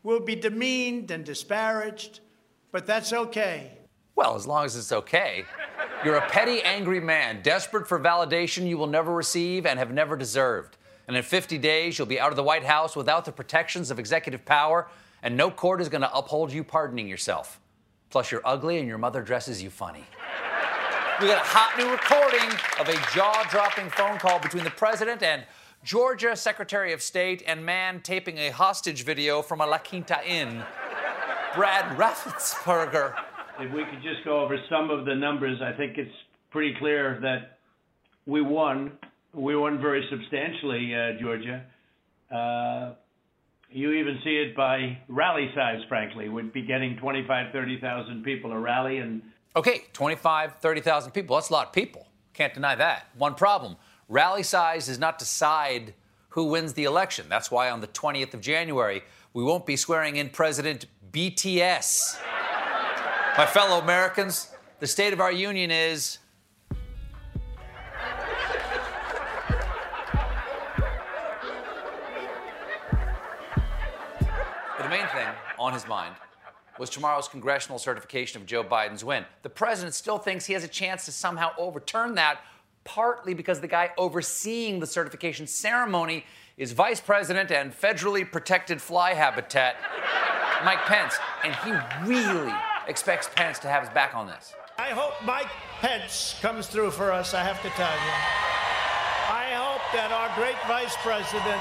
will 0.03 0.21
be 0.21 0.35
demeaned 0.37 1.11
and 1.11 1.25
disparaged, 1.25 2.21
but 2.73 2.87
that's 2.87 3.13
okay. 3.13 3.79
Well, 4.17 4.35
as 4.35 4.47
long 4.47 4.65
as 4.65 4.75
it's 4.75 4.91
okay. 4.91 5.45
You're 6.03 6.17
a 6.17 6.29
petty, 6.31 6.63
angry 6.63 6.99
man, 6.99 7.43
desperate 7.43 7.87
for 7.87 8.01
validation 8.01 8.67
you 8.67 8.79
will 8.79 8.87
never 8.87 9.13
receive 9.13 9.67
and 9.67 9.79
have 9.79 9.93
never 9.93 10.17
deserved. 10.17 10.79
And 11.07 11.15
in 11.15 11.23
50 11.23 11.59
days, 11.59 11.99
you'll 11.99 12.07
be 12.07 12.19
out 12.19 12.31
of 12.31 12.37
the 12.37 12.43
White 12.43 12.65
House 12.65 12.97
without 12.97 13.27
the 13.27 13.33
protections 13.33 13.91
of 13.91 13.99
executive 13.99 14.47
power, 14.47 14.89
and 15.23 15.37
no 15.37 15.51
court 15.51 15.79
is 15.79 15.91
going 15.91 16.01
to 16.01 16.17
uphold 16.17 16.53
you 16.53 16.65
pardoning 16.65 17.07
yourself. 17.07 17.61
Plus, 18.09 18.31
you're 18.31 18.41
ugly 18.47 18.79
and 18.79 18.89
your 18.89 18.97
mother 18.97 19.21
dresses 19.21 19.63
you 19.63 19.69
funny. 19.69 20.07
We 21.21 21.27
got 21.27 21.45
a 21.45 21.47
hot 21.47 21.77
new 21.77 21.91
recording 21.91 22.49
of 22.81 22.89
a 22.89 23.15
jaw 23.15 23.47
dropping 23.51 23.91
phone 23.91 24.19
call 24.19 24.39
between 24.39 24.65
the 24.65 24.71
president 24.71 25.23
and 25.23 25.45
Georgia 25.85 26.35
Secretary 26.35 26.95
of 26.95 27.03
State 27.03 27.43
and 27.47 27.63
man 27.67 28.01
taping 28.01 28.39
a 28.39 28.49
hostage 28.49 29.05
video 29.05 29.43
from 29.43 29.61
a 29.61 29.67
La 29.67 29.77
Quinta 29.77 30.19
Inn, 30.27 30.63
Brad 31.55 31.99
Raffensperger. 31.99 33.15
If 33.61 33.71
we 33.75 33.85
could 33.85 34.03
just 34.03 34.25
go 34.25 34.41
over 34.41 34.57
some 34.71 34.89
of 34.91 35.05
the 35.05 35.15
numbers, 35.15 35.61
I 35.63 35.77
think 35.77 35.99
it's 35.99 36.11
pretty 36.51 36.75
clear 36.79 37.19
that 37.21 37.59
we 38.25 38.41
won. 38.41 38.93
We 39.35 39.55
won 39.55 39.81
very 39.81 40.03
substantially, 40.11 40.95
uh, 40.95 41.21
Georgia. 41.21 41.65
Uh, 42.35 42.95
you 43.71 43.93
even 43.93 44.19
see 44.25 44.37
it 44.37 44.57
by 44.57 44.99
rally 45.09 45.51
size, 45.55 45.81
frankly. 45.89 46.31
We'd 46.31 46.55
be 46.55 46.63
getting 46.63 46.97
25, 46.97 47.53
30,000 47.53 48.25
people 48.25 48.51
a 48.53 48.59
rally, 48.59 48.99
and 48.99 49.21
Okay, 49.55 49.85
25, 49.93 50.55
30,000 50.61 51.13
people. 51.13 51.37
That's 51.37 51.51
a 51.51 51.53
lot 51.53 51.67
of 51.67 51.73
people. 51.73 52.07
Can't 52.33 52.55
deny 52.55 52.75
that. 52.77 53.09
One 53.19 53.35
problem 53.35 53.77
rally 54.09 54.43
size 54.43 54.87
does 54.87 54.99
not 54.99 55.19
decide 55.19 55.93
who 56.31 56.45
wins 56.45 56.73
the 56.73 56.85
election. 56.85 57.27
That's 57.29 57.51
why 57.51 57.69
on 57.71 57.81
the 57.81 57.89
20th 57.89 58.33
of 58.33 58.41
January, 58.41 59.03
we 59.35 59.45
won't 59.45 59.67
be 59.67 59.77
swearing 59.77 60.17
in 60.17 60.31
President 60.31 60.87
BTS. 61.13 62.17
My 63.39 63.47
fellow 63.47 63.79
Americans, 63.79 64.51
the 64.81 64.87
state 64.87 65.13
of 65.13 65.21
our 65.21 65.31
union 65.31 65.71
is. 65.71 66.19
The 74.79 74.89
main 74.89 75.07
thing 75.07 75.29
on 75.59 75.73
his 75.73 75.87
mind 75.87 76.17
was 76.79 76.91
tomorrow's 76.91 77.29
congressional 77.29 77.79
certification 77.79 78.43
of 78.43 78.47
Joe 78.47 78.65
Biden's 78.65 79.05
win. 79.05 79.25
The 79.43 79.49
president 79.49 79.95
still 79.95 80.19
thinks 80.19 80.45
he 80.47 80.55
has 80.55 80.65
a 80.65 80.69
chance 80.69 81.05
to 81.05 81.13
somehow 81.13 81.53
overturn 81.57 82.17
that, 82.17 82.41
partly 82.85 83.33
because 83.33 83.61
the 83.61 83.69
guy 83.69 83.93
overseeing 83.97 84.81
the 84.81 84.87
certification 84.87 85.47
ceremony 85.47 86.25
is 86.57 86.73
vice 86.73 87.01
president 87.01 87.53
and 87.53 87.73
federally 87.73 88.31
protected 88.31 88.83
fly 88.83 89.15
habitat, 89.15 89.77
Mike 90.65 90.81
Pence. 90.81 91.17
And 91.45 91.55
he 91.57 91.73
really 92.11 92.53
expects 92.91 93.31
Pence 93.35 93.59
to 93.61 93.69
have 93.69 93.85
his 93.85 93.95
back 93.95 94.15
on 94.15 94.27
this. 94.27 94.53
I 94.79 94.91
hope 94.91 95.15
Mike 95.25 95.49
Pence 95.81 96.37
comes 96.43 96.67
through 96.67 96.91
for 96.91 97.13
us, 97.13 97.33
I 97.33 97.43
have 97.43 97.63
to 97.63 97.69
tell 97.71 97.93
you. 97.93 98.13
I 99.31 99.55
hope 99.55 99.81
that 99.95 100.11
our 100.11 100.35
great 100.35 100.57
vice 100.67 100.97
president, 100.97 101.61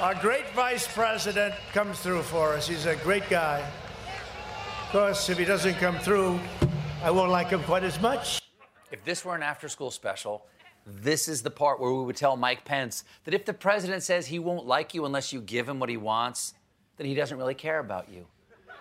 our 0.00 0.14
great 0.14 0.48
vice 0.50 0.86
president 0.86 1.54
comes 1.72 1.98
through 2.00 2.22
for 2.22 2.52
us. 2.52 2.68
He's 2.68 2.86
a 2.86 2.96
great 2.96 3.28
guy. 3.30 3.60
Of 4.84 4.92
course, 4.92 5.28
if 5.30 5.38
he 5.38 5.44
doesn't 5.44 5.74
come 5.74 5.98
through, 5.98 6.38
I 7.02 7.10
won't 7.10 7.30
like 7.30 7.48
him 7.48 7.62
quite 7.62 7.82
as 7.82 7.98
much. 8.00 8.40
If 8.90 9.02
this 9.04 9.24
were 9.24 9.34
an 9.34 9.42
after 9.42 9.68
school 9.68 9.90
special, 9.90 10.46
this 10.86 11.28
is 11.28 11.42
the 11.42 11.50
part 11.50 11.80
where 11.80 11.92
we 11.92 12.04
would 12.04 12.16
tell 12.16 12.36
Mike 12.36 12.64
Pence 12.64 13.04
that 13.24 13.32
if 13.32 13.46
the 13.46 13.54
president 13.54 14.02
says 14.02 14.26
he 14.26 14.38
won't 14.38 14.66
like 14.66 14.92
you 14.92 15.06
unless 15.06 15.32
you 15.32 15.40
give 15.40 15.68
him 15.68 15.80
what 15.80 15.88
he 15.88 15.96
wants, 15.96 16.54
then 16.98 17.06
he 17.06 17.14
doesn't 17.14 17.38
really 17.38 17.54
care 17.54 17.78
about 17.78 18.10
you. 18.12 18.26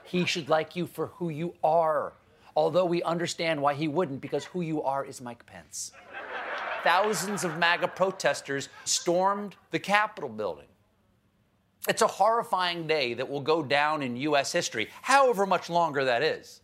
He 0.03 0.25
should 0.25 0.49
like 0.49 0.75
you 0.75 0.87
for 0.87 1.07
who 1.07 1.29
you 1.29 1.55
are. 1.63 2.13
Although 2.55 2.85
we 2.85 3.01
understand 3.03 3.61
why 3.61 3.73
he 3.73 3.87
wouldn't, 3.87 4.21
because 4.21 4.45
who 4.45 4.61
you 4.61 4.81
are 4.83 5.05
is 5.05 5.21
Mike 5.21 5.45
Pence. 5.45 5.91
Thousands 6.83 7.43
of 7.43 7.57
MAGA 7.57 7.89
protesters 7.89 8.69
stormed 8.83 9.55
the 9.69 9.79
Capitol 9.79 10.29
building. 10.29 10.65
It's 11.87 12.01
a 12.01 12.07
horrifying 12.07 12.87
day 12.87 13.13
that 13.13 13.29
will 13.29 13.41
go 13.41 13.63
down 13.63 14.01
in 14.01 14.15
U.S. 14.17 14.51
history, 14.51 14.89
however 15.01 15.45
much 15.45 15.69
longer 15.69 16.03
that 16.05 16.23
is. 16.23 16.61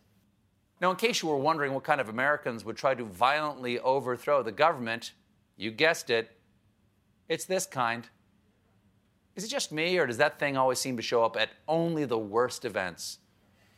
Now, 0.80 0.90
in 0.90 0.96
case 0.96 1.22
you 1.22 1.28
were 1.28 1.36
wondering 1.36 1.74
what 1.74 1.84
kind 1.84 2.00
of 2.00 2.08
Americans 2.08 2.64
would 2.64 2.76
try 2.76 2.94
to 2.94 3.04
violently 3.04 3.80
overthrow 3.80 4.42
the 4.42 4.52
government, 4.52 5.12
you 5.56 5.70
guessed 5.72 6.10
it, 6.10 6.30
it's 7.28 7.44
this 7.44 7.66
kind. 7.66 8.08
Is 9.34 9.44
it 9.44 9.48
just 9.48 9.72
me, 9.72 9.98
or 9.98 10.06
does 10.06 10.18
that 10.18 10.38
thing 10.38 10.56
always 10.56 10.78
seem 10.78 10.96
to 10.96 11.02
show 11.02 11.24
up 11.24 11.36
at 11.36 11.50
only 11.66 12.04
the 12.04 12.18
worst 12.18 12.64
events? 12.64 13.18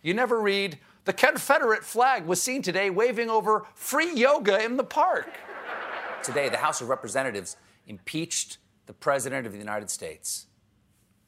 You 0.03 0.15
never 0.15 0.41
read, 0.41 0.79
the 1.05 1.13
Confederate 1.13 1.85
flag 1.85 2.27
was 2.27 2.41
seen 2.41 2.63
today 2.63 2.91
waving 2.91 3.31
over 3.31 3.67
free 3.75 4.15
yoga 4.15 4.65
in 4.65 4.77
the 4.77 4.85
park. 4.85 5.29
today, 6.23 6.49
the 6.49 6.59
House 6.59 6.81
of 6.81 6.89
Representatives 6.89 7.57
impeached 7.87 8.59
the 8.87 8.93
President 8.93 9.47
of 9.47 9.53
the 9.53 9.59
United 9.59 9.91
States. 9.91 10.47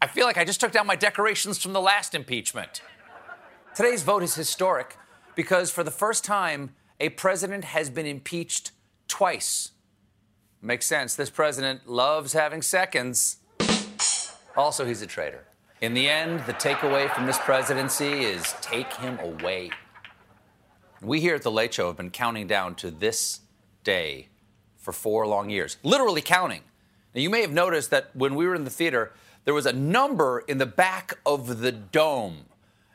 I 0.00 0.06
feel 0.06 0.26
like 0.26 0.38
I 0.38 0.44
just 0.44 0.60
took 0.60 0.72
down 0.72 0.86
my 0.86 0.96
decorations 0.96 1.58
from 1.58 1.72
the 1.72 1.80
last 1.80 2.14
impeachment. 2.14 2.82
Today's 3.74 4.02
vote 4.02 4.22
is 4.22 4.34
historic 4.34 4.96
because 5.34 5.70
for 5.70 5.84
the 5.84 5.90
first 5.90 6.24
time, 6.24 6.74
a 6.98 7.10
president 7.10 7.64
has 7.64 7.88
been 7.88 8.06
impeached 8.06 8.72
twice. 9.08 9.72
Makes 10.60 10.86
sense. 10.86 11.14
This 11.14 11.30
president 11.30 11.88
loves 11.88 12.32
having 12.32 12.62
seconds. 12.62 13.38
Also, 14.56 14.84
he's 14.84 15.02
a 15.02 15.06
traitor. 15.06 15.46
In 15.82 15.94
the 15.94 16.08
end, 16.08 16.38
the 16.46 16.54
takeaway 16.54 17.12
from 17.12 17.26
this 17.26 17.38
presidency 17.38 18.22
is 18.22 18.54
take 18.60 18.92
him 18.94 19.18
away. 19.18 19.72
We 21.00 21.18
here 21.20 21.34
at 21.34 21.42
The 21.42 21.50
Late 21.50 21.74
Show 21.74 21.88
have 21.88 21.96
been 21.96 22.12
counting 22.12 22.46
down 22.46 22.76
to 22.76 22.90
this 22.92 23.40
day 23.82 24.28
for 24.76 24.92
four 24.92 25.26
long 25.26 25.50
years, 25.50 25.78
literally 25.82 26.22
counting. 26.22 26.60
Now, 27.16 27.20
you 27.20 27.28
may 27.28 27.40
have 27.40 27.50
noticed 27.50 27.90
that 27.90 28.14
when 28.14 28.36
we 28.36 28.46
were 28.46 28.54
in 28.54 28.62
the 28.62 28.70
theater, 28.70 29.10
there 29.44 29.54
was 29.54 29.66
a 29.66 29.72
number 29.72 30.44
in 30.46 30.58
the 30.58 30.66
back 30.66 31.18
of 31.26 31.58
the 31.58 31.72
dome. 31.72 32.44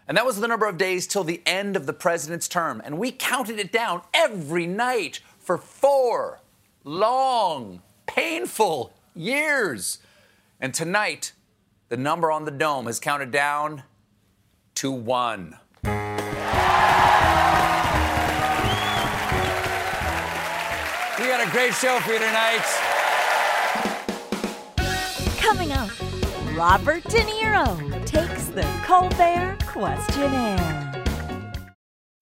And 0.07 0.15
that 0.15 0.25
was 0.25 0.39
the 0.39 0.47
number 0.47 0.65
of 0.65 0.77
days 0.77 1.07
till 1.07 1.25
the 1.25 1.41
end 1.45 1.75
of 1.75 1.87
the 1.87 1.93
president's 1.93 2.47
term. 2.47 2.81
And 2.85 2.97
we 2.97 3.11
counted 3.11 3.59
it 3.59 3.73
down 3.73 4.01
every 4.13 4.65
night 4.65 5.19
for 5.39 5.57
four 5.57 6.39
long, 6.85 7.81
painful 8.05 8.93
years. 9.13 9.99
And 10.61 10.73
tonight, 10.73 11.33
the 11.89 11.97
number 11.97 12.31
on 12.31 12.45
the 12.45 12.51
dome 12.51 12.85
has 12.85 12.99
counted 12.99 13.31
down 13.31 13.83
to 14.75 14.91
one. 14.91 15.57
We 21.17 21.25
got 21.25 21.47
a 21.47 21.51
great 21.51 21.73
show 21.73 21.99
for 22.01 22.13
you 22.13 22.19
tonight. 22.19 22.63
Coming 25.37 25.71
up, 25.71 25.89
Robert 26.55 27.03
De 27.05 27.21
Niro 27.21 28.05
takes 28.05 28.45
the 28.45 28.67
Colbert 28.83 29.57
Questionert. 29.61 30.93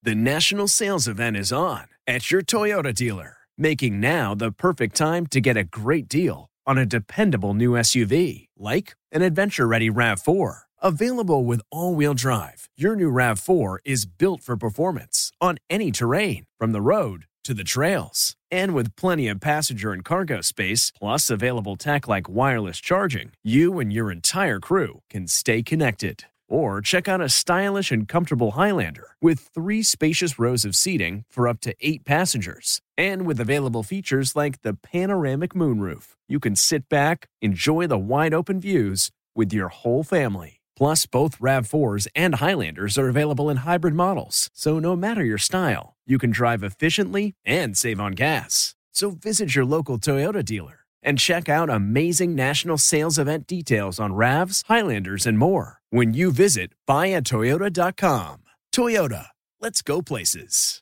The 0.04 0.16
national 0.16 0.68
sales 0.68 1.08
event 1.08 1.36
is 1.36 1.52
on 1.52 1.88
at 2.06 2.30
your 2.30 2.44
Toyota 2.44 2.94
dealer, 2.94 3.38
making 3.58 4.00
now 4.00 4.36
the 4.36 4.52
perfect 4.52 4.96
time 4.96 5.26
to 5.28 5.42
get 5.42 5.58
a 5.58 5.64
great 5.64 6.08
deal 6.08 6.50
on 6.66 6.78
a 6.78 6.86
dependable 6.86 7.54
new 7.54 7.72
SUV 7.72 8.48
like 8.58 8.96
an 9.12 9.22
adventure 9.22 9.68
ready 9.68 9.90
RAV4. 9.90 10.60
Available 10.82 11.46
with 11.46 11.62
all 11.72 11.96
wheel 11.96 12.14
drive, 12.14 12.70
your 12.76 12.96
new 12.96 13.12
RAV4 13.12 13.78
is 13.86 14.06
built 14.06 14.42
for 14.42 14.56
performance 14.58 15.32
on 15.42 15.58
any 15.70 15.92
terrain, 15.92 16.46
from 16.58 16.74
the 16.74 16.82
road 16.82 17.26
to 17.44 17.54
the 17.54 17.64
trails. 17.64 18.36
And 18.52 18.74
with 18.74 18.96
plenty 18.96 19.28
of 19.28 19.40
passenger 19.40 19.94
and 19.94 20.04
cargo 20.04 20.42
space, 20.42 20.92
plus 20.92 21.30
available 21.30 21.76
tech 21.76 22.08
like 22.08 22.30
wireless 22.30 22.80
charging, 22.80 23.32
you 23.44 23.80
and 23.80 23.92
your 23.92 24.12
entire 24.12 24.60
crew 24.60 25.02
can 25.10 25.28
stay 25.28 25.64
connected. 25.64 26.26
Or 26.50 26.82
check 26.82 27.08
out 27.08 27.22
a 27.22 27.30
stylish 27.30 27.92
and 27.92 28.08
comfortable 28.08 28.52
Highlander 28.52 29.16
with 29.22 29.50
three 29.54 29.84
spacious 29.84 30.38
rows 30.38 30.66
of 30.66 30.76
seating 30.76 31.24
for 31.30 31.48
up 31.48 31.60
to 31.62 31.76
eight 31.82 32.06
passengers. 32.06 32.82
And 32.98 33.26
with 33.26 33.40
available 33.40 33.84
features 33.84 34.36
like 34.36 34.62
the 34.62 34.74
panoramic 34.74 35.54
moonroof, 35.54 36.14
you 36.28 36.40
can 36.40 36.56
sit 36.56 36.90
back, 36.90 37.28
enjoy 37.42 37.88
the 37.88 37.98
wide 37.98 38.34
open 38.34 38.60
views 38.60 39.12
with 39.36 39.54
your 39.54 39.70
whole 39.70 40.04
family. 40.04 40.62
Plus, 40.78 41.06
both 41.06 41.40
RAV4s 41.40 42.08
and 42.16 42.36
Highlanders 42.36 42.98
are 42.98 43.08
available 43.08 43.50
in 43.50 43.58
hybrid 43.58 43.94
models, 43.94 44.50
so 44.54 44.78
no 44.78 44.96
matter 44.96 45.24
your 45.24 45.38
style, 45.38 45.96
you 46.06 46.18
can 46.18 46.32
drive 46.32 46.64
efficiently 46.64 47.34
and 47.46 47.78
save 47.78 48.00
on 48.00 48.12
gas. 48.12 48.76
So 48.92 49.12
visit 49.12 49.56
your 49.56 49.66
local 49.66 49.98
Toyota 49.98 50.44
dealer 50.44 50.85
and 51.06 51.20
check 51.20 51.48
out 51.48 51.70
amazing 51.70 52.36
national 52.36 52.78
sales 52.78 53.20
event 53.20 53.48
details 53.48 54.00
on 54.00 54.12
RAVs, 54.12 54.64
Highlanders, 54.68 55.26
and 55.26 55.38
more 55.38 55.78
when 55.92 56.14
you 56.14 56.32
visit 56.32 56.72
buyatoyota.com. 56.88 58.38
Toyota, 58.74 59.28
let's 59.62 59.82
go 59.82 60.02
places. 60.02 60.82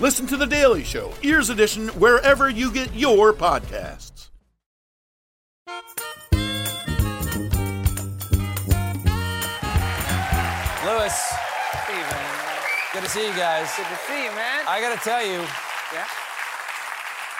Listen 0.00 0.26
to 0.28 0.36
The 0.38 0.46
Daily 0.46 0.82
Show, 0.82 1.12
Ears 1.20 1.50
Edition, 1.50 1.88
wherever 1.88 2.48
you 2.48 2.72
get 2.72 2.94
your 2.94 3.34
podcasts. 3.34 4.30
Louis, 10.86 11.14
Steven, 11.84 12.18
good 12.94 13.02
to 13.02 13.10
see 13.10 13.26
you 13.26 13.34
guys. 13.34 13.70
good 13.76 13.84
to 13.84 13.96
see 14.06 14.24
you, 14.24 14.30
man. 14.30 14.64
I 14.66 14.80
gotta 14.80 14.98
tell 15.04 15.22
you, 15.22 15.40
yeah. 15.92 16.06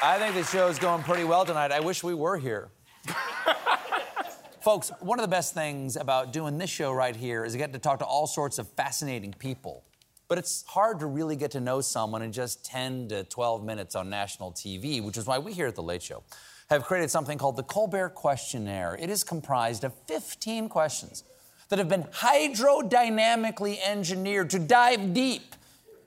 I 0.02 0.18
think 0.18 0.34
the 0.34 0.44
show's 0.44 0.78
going 0.78 1.02
pretty 1.02 1.24
well 1.24 1.46
tonight. 1.46 1.72
I 1.72 1.80
wish 1.80 2.04
we 2.04 2.12
were 2.12 2.36
here. 2.36 2.68
Folks, 4.60 4.92
one 5.00 5.18
of 5.18 5.22
the 5.22 5.34
best 5.34 5.54
things 5.54 5.96
about 5.96 6.30
doing 6.34 6.58
this 6.58 6.68
show 6.68 6.92
right 6.92 7.16
here 7.16 7.42
is 7.42 7.54
I 7.54 7.58
get 7.58 7.72
to 7.72 7.78
talk 7.78 8.00
to 8.00 8.04
all 8.04 8.26
sorts 8.26 8.58
of 8.58 8.68
fascinating 8.68 9.32
people. 9.32 9.82
But 10.30 10.38
it's 10.38 10.64
hard 10.68 11.00
to 11.00 11.06
really 11.06 11.34
get 11.34 11.50
to 11.50 11.60
know 11.60 11.80
someone 11.80 12.22
in 12.22 12.30
just 12.30 12.64
10 12.64 13.08
to 13.08 13.24
12 13.24 13.64
minutes 13.64 13.96
on 13.96 14.08
national 14.08 14.52
TV, 14.52 15.02
which 15.02 15.16
is 15.16 15.26
why 15.26 15.40
we 15.40 15.52
here 15.52 15.66
at 15.66 15.74
The 15.74 15.82
Late 15.82 16.04
Show 16.04 16.22
have 16.70 16.84
created 16.84 17.10
something 17.10 17.36
called 17.36 17.56
the 17.56 17.64
Colbert 17.64 18.14
Questionert. 18.14 19.02
It 19.02 19.10
is 19.10 19.24
comprised 19.24 19.82
of 19.82 19.92
15 20.06 20.68
questions 20.68 21.24
that 21.68 21.80
have 21.80 21.88
been 21.88 22.04
hydrodynamically 22.04 23.78
engineered 23.84 24.50
to 24.50 24.60
dive 24.60 25.12
deep 25.12 25.56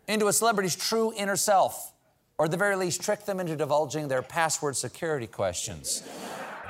into 0.08 0.28
a 0.28 0.34
celebrity's 0.34 0.78
true 0.78 1.14
inner 1.18 1.36
self, 1.36 1.92
or 2.38 2.46
at 2.46 2.52
the 2.52 2.56
very 2.56 2.78
least, 2.78 3.02
trick 3.02 3.26
them 3.26 3.42
into 3.42 3.58
divulging 3.58 4.08
their 4.08 4.22
password 4.22 4.78
security 4.78 5.28
questions. 5.28 6.02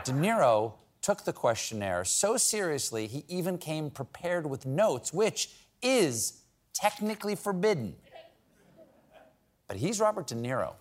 De 0.04 0.12
Niro 0.12 0.74
took 1.04 1.24
the 1.24 1.34
questionnaire 1.34 2.04
so 2.04 2.36
seriously, 2.36 3.06
he 3.06 3.24
even 3.28 3.60
came 3.60 3.92
prepared 3.92 4.48
with 4.48 4.66
notes, 4.66 5.14
which 5.14 5.52
is 5.84 6.40
technically 6.74 7.36
forbidden. 7.36 7.96
But 9.68 9.78
he's 9.78 10.00
Robert 10.00 10.28
De 10.28 10.36
Niro. 10.36 10.74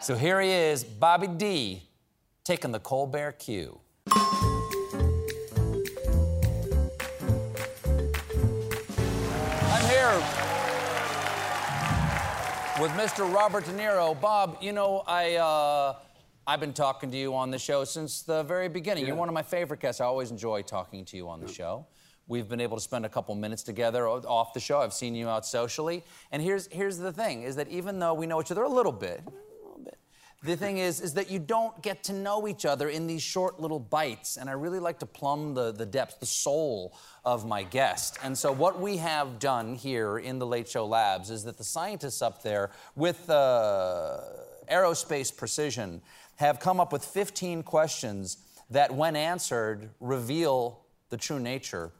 so 0.00 0.16
here 0.16 0.40
he 0.40 0.50
is, 0.50 0.84
Bobby 0.84 1.26
D, 1.26 1.82
taking 2.44 2.72
the 2.72 2.80
Colbert 2.80 3.32
cue. 3.32 3.78
I'm 4.10 4.18
here 9.84 10.14
with 12.80 12.90
Mr. 12.92 13.32
Robert 13.32 13.64
De 13.64 13.72
Niro. 13.72 14.18
Bob, 14.20 14.58
you 14.60 14.72
know, 14.72 15.02
I, 15.06 15.34
uh, 15.34 15.94
I've 16.46 16.60
been 16.60 16.72
talking 16.72 17.10
to 17.10 17.16
you 17.16 17.34
on 17.34 17.50
the 17.50 17.58
show 17.58 17.84
since 17.84 18.22
the 18.22 18.42
very 18.44 18.68
beginning. 18.68 19.06
You're 19.06 19.16
one 19.16 19.28
of 19.28 19.34
my 19.34 19.42
favorite 19.42 19.80
guests. 19.80 20.00
I 20.00 20.06
always 20.06 20.30
enjoy 20.30 20.62
talking 20.62 21.04
to 21.06 21.16
you 21.16 21.28
on 21.28 21.40
the 21.40 21.48
show. 21.48 21.86
We've 22.28 22.46
been 22.46 22.60
able 22.60 22.76
to 22.76 22.82
spend 22.82 23.06
a 23.06 23.08
couple 23.08 23.34
minutes 23.34 23.62
together 23.62 24.06
off 24.06 24.52
the 24.52 24.60
show. 24.60 24.80
I've 24.80 24.92
seen 24.92 25.14
you 25.14 25.30
out 25.30 25.46
socially. 25.46 26.04
And 26.30 26.42
here's, 26.42 26.66
here's 26.66 26.98
the 26.98 27.10
thing, 27.10 27.42
is 27.42 27.56
that 27.56 27.68
even 27.68 27.98
though 27.98 28.12
we 28.12 28.26
know 28.26 28.38
each 28.40 28.50
other 28.50 28.62
a 28.64 28.68
little 28.68 28.92
bit, 28.92 29.22
a 29.26 29.30
little 29.30 29.80
bit, 29.82 29.98
the 30.42 30.54
thing 30.54 30.76
is, 30.76 31.00
is 31.00 31.14
that 31.14 31.30
you 31.30 31.38
don't 31.38 31.82
get 31.82 32.04
to 32.04 32.12
know 32.12 32.46
each 32.46 32.66
other 32.66 32.90
in 32.90 33.06
these 33.06 33.22
short 33.22 33.58
little 33.58 33.80
bites. 33.80 34.36
And 34.36 34.50
I 34.50 34.52
really 34.52 34.78
like 34.78 34.98
to 34.98 35.06
plumb 35.06 35.54
the, 35.54 35.72
the 35.72 35.86
depths, 35.86 36.16
the 36.16 36.26
soul 36.26 36.94
of 37.24 37.46
my 37.46 37.62
guest. 37.62 38.18
And 38.22 38.36
so 38.36 38.52
what 38.52 38.78
we 38.78 38.98
have 38.98 39.38
done 39.38 39.74
here 39.74 40.18
in 40.18 40.38
the 40.38 40.46
Late 40.46 40.68
Show 40.68 40.84
Labs 40.84 41.30
is 41.30 41.44
that 41.44 41.56
the 41.56 41.64
scientists 41.64 42.20
up 42.20 42.42
there 42.42 42.70
with 42.94 43.30
uh, 43.30 44.20
aerospace 44.70 45.34
precision 45.34 46.02
have 46.36 46.60
come 46.60 46.78
up 46.78 46.92
with 46.92 47.06
15 47.06 47.62
questions 47.62 48.36
that, 48.68 48.94
when 48.94 49.16
answered, 49.16 49.88
reveal 49.98 50.84
the 51.08 51.16
true 51.16 51.40
nature 51.40 51.90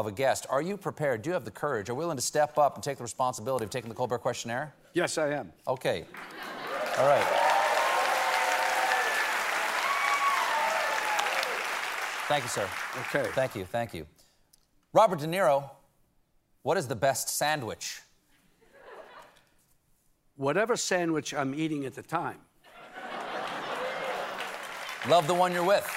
of 0.00 0.06
a 0.06 0.12
guest. 0.12 0.46
Are 0.50 0.60
you 0.60 0.76
prepared? 0.76 1.22
Do 1.22 1.30
you 1.30 1.34
have 1.34 1.44
the 1.44 1.50
courage? 1.50 1.88
Are 1.88 1.92
you 1.92 1.96
willing 1.96 2.16
to 2.16 2.22
step 2.22 2.58
up 2.58 2.74
and 2.74 2.84
take 2.84 2.98
the 2.98 3.02
responsibility 3.02 3.64
of 3.64 3.70
taking 3.70 3.88
the 3.88 3.94
Colbert 3.94 4.22
Questionert? 4.22 4.72
Yes, 4.92 5.18
I 5.18 5.28
am. 5.28 5.52
Okay. 5.66 6.04
All 6.98 7.06
right. 7.06 7.26
Thank 12.28 12.44
you, 12.44 12.48
sir. 12.48 12.68
Okay. 13.02 13.28
Thank 13.32 13.54
you. 13.54 13.64
Thank 13.64 13.94
you. 13.94 14.06
Robert 14.92 15.20
De 15.20 15.26
Niro, 15.26 15.70
what 16.62 16.76
is 16.76 16.88
the 16.88 16.96
best 16.96 17.28
sandwich? 17.28 18.00
Whatever 20.36 20.76
sandwich 20.76 21.32
I'm 21.32 21.54
eating 21.54 21.86
at 21.86 21.94
the 21.94 22.02
time. 22.02 22.38
Love 25.08 25.26
the 25.26 25.34
one 25.34 25.52
you're 25.52 25.64
with. 25.64 25.88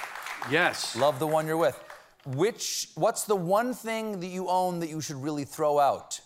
Yes. 0.52 0.96
Love 0.96 1.20
the 1.20 1.28
one 1.28 1.48
you're 1.48 1.58
with. 1.58 1.78
Which, 2.26 2.90
what's 2.96 3.24
the 3.24 3.36
one 3.36 3.74
thing 3.74 4.20
that 4.20 4.28
you 4.28 4.50
own 4.50 4.82
that 4.82 4.90
you 4.90 5.00
should 5.00 5.24
really 5.24 5.46
throw 5.46 5.80
out? 5.80 6.20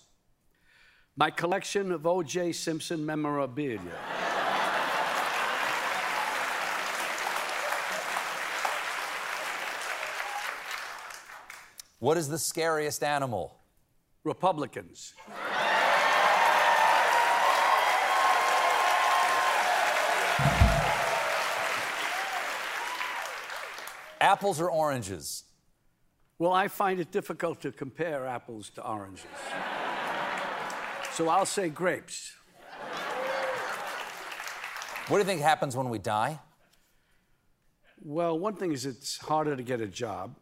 My 1.16 1.30
collection 1.30 1.92
of 1.92 2.08
O.J. 2.08 2.54
Simpson 2.54 3.06
memorabilia. 3.06 3.80
What 12.00 12.18
is 12.18 12.28
the 12.28 12.40
scariest 12.40 13.04
animal? 13.04 13.60
Republicans. 14.24 15.14
Apples 24.20 24.60
or 24.60 24.72
oranges? 24.72 25.44
Well, 26.40 26.52
I 26.52 26.68
find 26.68 27.00
it 27.00 27.12
difficult 27.12 27.62
to 27.62 27.72
compare 27.72 28.26
apples 28.26 28.70
to 28.72 28.86
oranges. 28.86 29.26
so 31.14 31.30
I'll 31.30 31.46
say 31.46 31.70
grapes. 31.70 32.34
What 35.08 35.18
do 35.18 35.22
you 35.22 35.26
think 35.26 35.42
happens 35.42 35.76
when 35.76 35.90
we 35.90 36.00
die? 36.00 36.40
Well, 38.02 38.40
one 38.40 38.56
thing 38.56 38.72
is 38.74 38.86
it's 38.86 39.18
harder 39.18 39.56
to 39.56 39.64
get 39.64 39.80
a 39.80 39.88
job. 39.88 40.36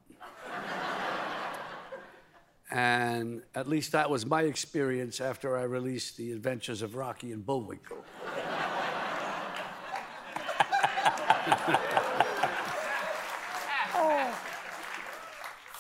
and 2.71 3.41
at 3.53 3.67
least 3.67 3.91
that 3.91 4.09
was 4.09 4.25
my 4.25 4.43
experience 4.43 5.19
after 5.19 5.57
I 5.57 5.63
released 5.63 6.15
The 6.17 6.31
Adventures 6.31 6.81
of 6.81 6.95
Rocky 6.95 7.31
and 7.31 7.45
Bullwinkle. 7.45 8.05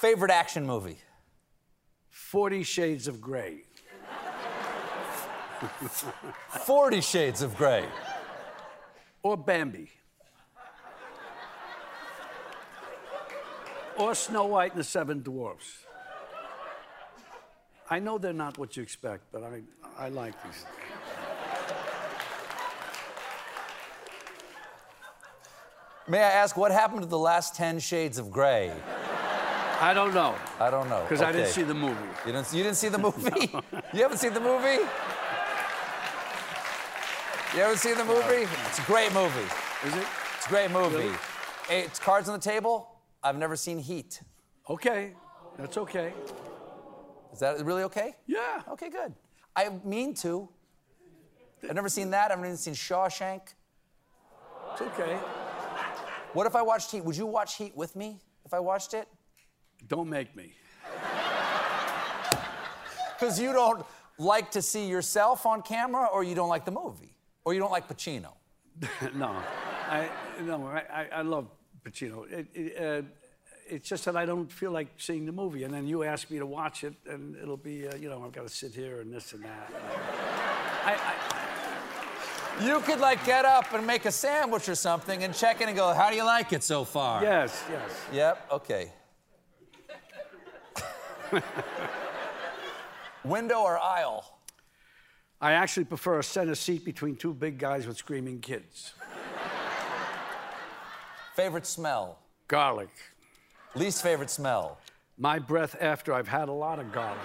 Favorite 0.01 0.31
action 0.31 0.65
movie? 0.65 0.97
Forty 2.09 2.63
Shades 2.63 3.07
of 3.07 3.21
Grey. 3.21 3.65
Forty 6.65 7.01
Shades 7.01 7.43
of 7.43 7.55
Grey. 7.55 7.85
Or 9.21 9.37
Bambi. 9.37 9.91
Or 13.95 14.15
Snow 14.15 14.47
White 14.47 14.71
and 14.71 14.79
the 14.79 14.83
Seven 14.83 15.21
Dwarfs. 15.21 15.85
I 17.87 17.99
know 17.99 18.17
they're 18.17 18.33
not 18.33 18.57
what 18.57 18.75
you 18.75 18.81
expect, 18.81 19.25
but 19.31 19.43
I, 19.43 19.61
I 19.99 20.09
like 20.09 20.33
these. 20.43 20.65
May 26.07 26.23
I 26.23 26.31
ask 26.31 26.57
what 26.57 26.71
happened 26.71 27.03
to 27.03 27.07
the 27.07 27.19
last 27.19 27.53
10 27.55 27.77
shades 27.77 28.17
of 28.17 28.31
gray? 28.31 28.73
I 29.81 29.95
don't 29.95 30.13
know. 30.13 30.35
I 30.59 30.69
don't 30.69 30.87
know. 30.89 31.01
Because 31.09 31.23
I 31.23 31.31
didn't 31.31 31.47
see 31.47 31.63
the 31.63 31.73
movie. 31.73 31.95
You 32.27 32.33
didn't, 32.33 32.53
you 32.53 32.61
didn't 32.61 32.77
see 32.77 32.89
the 32.89 32.97
movie? 33.07 33.51
You 33.93 34.03
haven't 34.03 34.19
seen 34.19 34.31
the 34.33 34.39
movie? 34.39 34.77
You 37.55 37.59
haven't 37.61 37.79
seen 37.79 37.97
the 37.97 38.05
movie? 38.05 38.47
It's 38.67 38.77
a 38.77 38.83
great 38.83 39.11
movie. 39.11 39.39
Is 39.85 39.95
it? 39.95 40.05
It's 40.37 40.45
a 40.45 40.49
great 40.49 40.69
movie. 40.69 40.97
Really? 40.97 41.15
It's 41.69 41.97
cards 41.97 42.29
on 42.29 42.39
the 42.39 42.43
table. 42.43 42.89
I've 43.23 43.37
never 43.37 43.55
seen 43.55 43.79
Heat. 43.79 44.21
Okay, 44.69 45.13
that's 45.57 45.77
okay. 45.77 46.13
Is 47.33 47.39
that 47.39 47.65
really 47.65 47.81
okay? 47.83 48.15
Yeah. 48.27 48.61
Okay, 48.69 48.89
good. 48.89 49.13
I 49.55 49.69
mean 49.83 50.13
to. 50.15 50.47
I've 51.67 51.75
never 51.75 51.89
seen 51.89 52.11
that. 52.11 52.29
I've 52.31 52.37
never 52.37 52.47
even 52.47 52.57
seen 52.57 52.75
Shawshank. 52.75 53.41
It's 54.73 54.81
okay. 54.81 55.15
What 56.33 56.45
if 56.45 56.55
I 56.55 56.61
watched 56.61 56.91
Heat? 56.91 57.03
Would 57.03 57.17
you 57.17 57.25
watch 57.25 57.55
Heat 57.55 57.75
with 57.75 57.95
me 57.95 58.19
if 58.45 58.53
I 58.53 58.59
watched 58.59 58.93
it? 58.93 59.07
Don't 59.87 60.09
make 60.09 60.35
me. 60.35 60.53
Because 63.19 63.39
you 63.39 63.53
don't 63.53 63.85
like 64.17 64.51
to 64.51 64.61
see 64.61 64.87
yourself 64.87 65.45
on 65.45 65.61
camera, 65.61 66.07
or 66.11 66.23
you 66.23 66.35
don't 66.35 66.49
like 66.49 66.65
the 66.65 66.71
movie, 66.71 67.15
or 67.45 67.53
you 67.53 67.59
don't 67.59 67.71
like 67.71 67.87
Pacino. 67.87 68.33
no, 69.15 69.35
I 69.87 70.09
no, 70.41 70.65
I, 70.67 71.07
I, 71.13 71.21
love 71.21 71.47
Pacino. 71.83 72.31
It, 72.31 72.47
it, 72.53 72.81
uh, 72.81 73.01
it's 73.67 73.87
just 73.87 74.05
that 74.05 74.15
I 74.15 74.25
don't 74.25 74.51
feel 74.51 74.71
like 74.71 74.87
seeing 74.97 75.25
the 75.25 75.31
movie, 75.31 75.63
and 75.63 75.73
then 75.73 75.87
you 75.87 76.03
ask 76.03 76.31
me 76.31 76.39
to 76.39 76.45
watch 76.45 76.83
it, 76.83 76.93
and 77.05 77.35
it'll 77.35 77.57
be, 77.57 77.87
uh, 77.87 77.95
you 77.95 78.09
know, 78.09 78.23
I've 78.23 78.31
got 78.31 78.47
to 78.47 78.53
sit 78.53 78.73
here 78.73 79.01
and 79.01 79.13
this 79.13 79.33
and 79.33 79.43
that. 79.43 79.71
I, 80.85 80.93
I, 82.59 82.65
You 82.65 82.79
could 82.81 82.99
like 82.99 83.23
get 83.25 83.45
up 83.45 83.73
and 83.73 83.85
make 83.85 84.05
a 84.05 84.11
sandwich 84.11 84.67
or 84.67 84.75
something 84.75 85.23
and 85.23 85.33
check 85.33 85.61
in 85.61 85.67
and 85.67 85.77
go, 85.77 85.93
"How 85.93 86.09
do 86.09 86.15
you 86.15 86.25
like 86.25 86.53
it 86.53 86.63
so 86.63 86.83
far?" 86.83 87.21
yes, 87.21 87.63
yes. 87.69 87.91
Yep. 88.13 88.47
Okay. 88.51 88.91
Window 93.23 93.59
or 93.61 93.77
aisle? 93.79 94.25
I 95.39 95.53
actually 95.53 95.85
prefer 95.85 96.19
a 96.19 96.23
center 96.23 96.55
seat 96.55 96.85
between 96.85 97.15
two 97.15 97.33
big 97.33 97.57
guys 97.57 97.87
with 97.87 97.97
screaming 97.97 98.39
kids. 98.39 98.93
Favorite 101.35 101.65
smell? 101.65 102.19
Garlic. 102.47 102.89
Least 103.75 104.03
favorite 104.03 104.29
smell? 104.29 104.77
My 105.17 105.39
breath 105.39 105.75
after 105.79 106.13
I've 106.13 106.27
had 106.27 106.49
a 106.49 106.51
lot 106.51 106.79
of 106.79 106.91
garlic. 106.91 107.19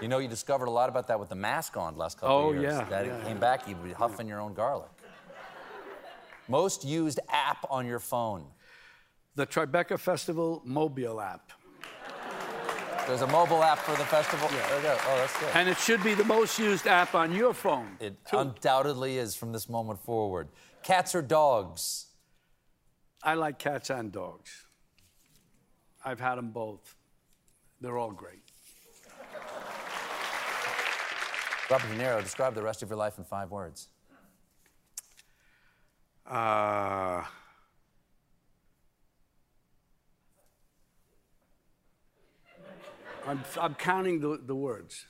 You 0.00 0.06
know, 0.08 0.18
you 0.18 0.28
discovered 0.28 0.68
a 0.68 0.70
lot 0.70 0.88
about 0.88 1.08
that 1.08 1.18
with 1.18 1.28
the 1.28 1.34
mask 1.34 1.76
on 1.76 1.94
the 1.94 1.98
last 2.00 2.20
couple 2.20 2.36
Oh, 2.36 2.50
of 2.50 2.56
years. 2.56 2.74
yeah, 2.74 2.84
That 2.88 3.06
yeah, 3.06 3.18
came 3.24 3.36
yeah. 3.36 3.40
back, 3.40 3.66
you'd 3.68 3.82
be 3.82 3.92
huffing 3.92 4.28
your 4.28 4.40
own 4.40 4.54
garlic. 4.54 4.88
Most 6.46 6.84
used 6.84 7.18
app 7.28 7.66
on 7.68 7.84
your 7.86 7.98
phone? 7.98 8.44
The 9.34 9.46
Tribeca 9.46 9.98
Festival 9.98 10.62
mobile 10.64 11.20
app. 11.20 11.50
There's 13.08 13.22
a 13.22 13.26
mobile 13.26 13.64
app 13.64 13.78
for 13.78 13.92
the 13.92 14.04
festival. 14.04 14.50
Yeah. 14.52 14.68
There 14.68 14.76
you 14.76 14.82
go. 14.82 14.98
Oh, 15.06 15.16
that's 15.16 15.40
good. 15.40 15.48
And 15.54 15.66
it 15.66 15.78
should 15.78 16.04
be 16.04 16.12
the 16.12 16.24
most 16.24 16.58
used 16.58 16.86
app 16.86 17.14
on 17.14 17.32
your 17.32 17.54
phone. 17.54 17.96
It 18.00 18.14
undoubtedly 18.30 19.16
is 19.16 19.34
from 19.34 19.50
this 19.50 19.66
moment 19.66 19.98
forward. 19.98 20.48
Cats 20.82 21.14
or 21.14 21.22
dogs? 21.22 22.08
I 23.22 23.32
like 23.32 23.58
cats 23.58 23.88
and 23.88 24.12
dogs. 24.12 24.66
I've 26.04 26.20
had 26.20 26.34
them 26.34 26.50
both. 26.50 26.96
They're 27.80 27.96
all 27.96 28.10
great. 28.10 28.42
Robert 31.70 31.88
De 31.88 32.02
Niro, 32.02 32.22
describe 32.22 32.54
the 32.54 32.62
rest 32.62 32.82
of 32.82 32.90
your 32.90 32.98
life 32.98 33.16
in 33.16 33.24
five 33.24 33.50
words. 33.50 33.88
Uh, 36.26 37.22
I'm, 43.28 43.44
I'm 43.60 43.74
counting 43.74 44.20
the, 44.20 44.40
the 44.42 44.54
words. 44.54 45.04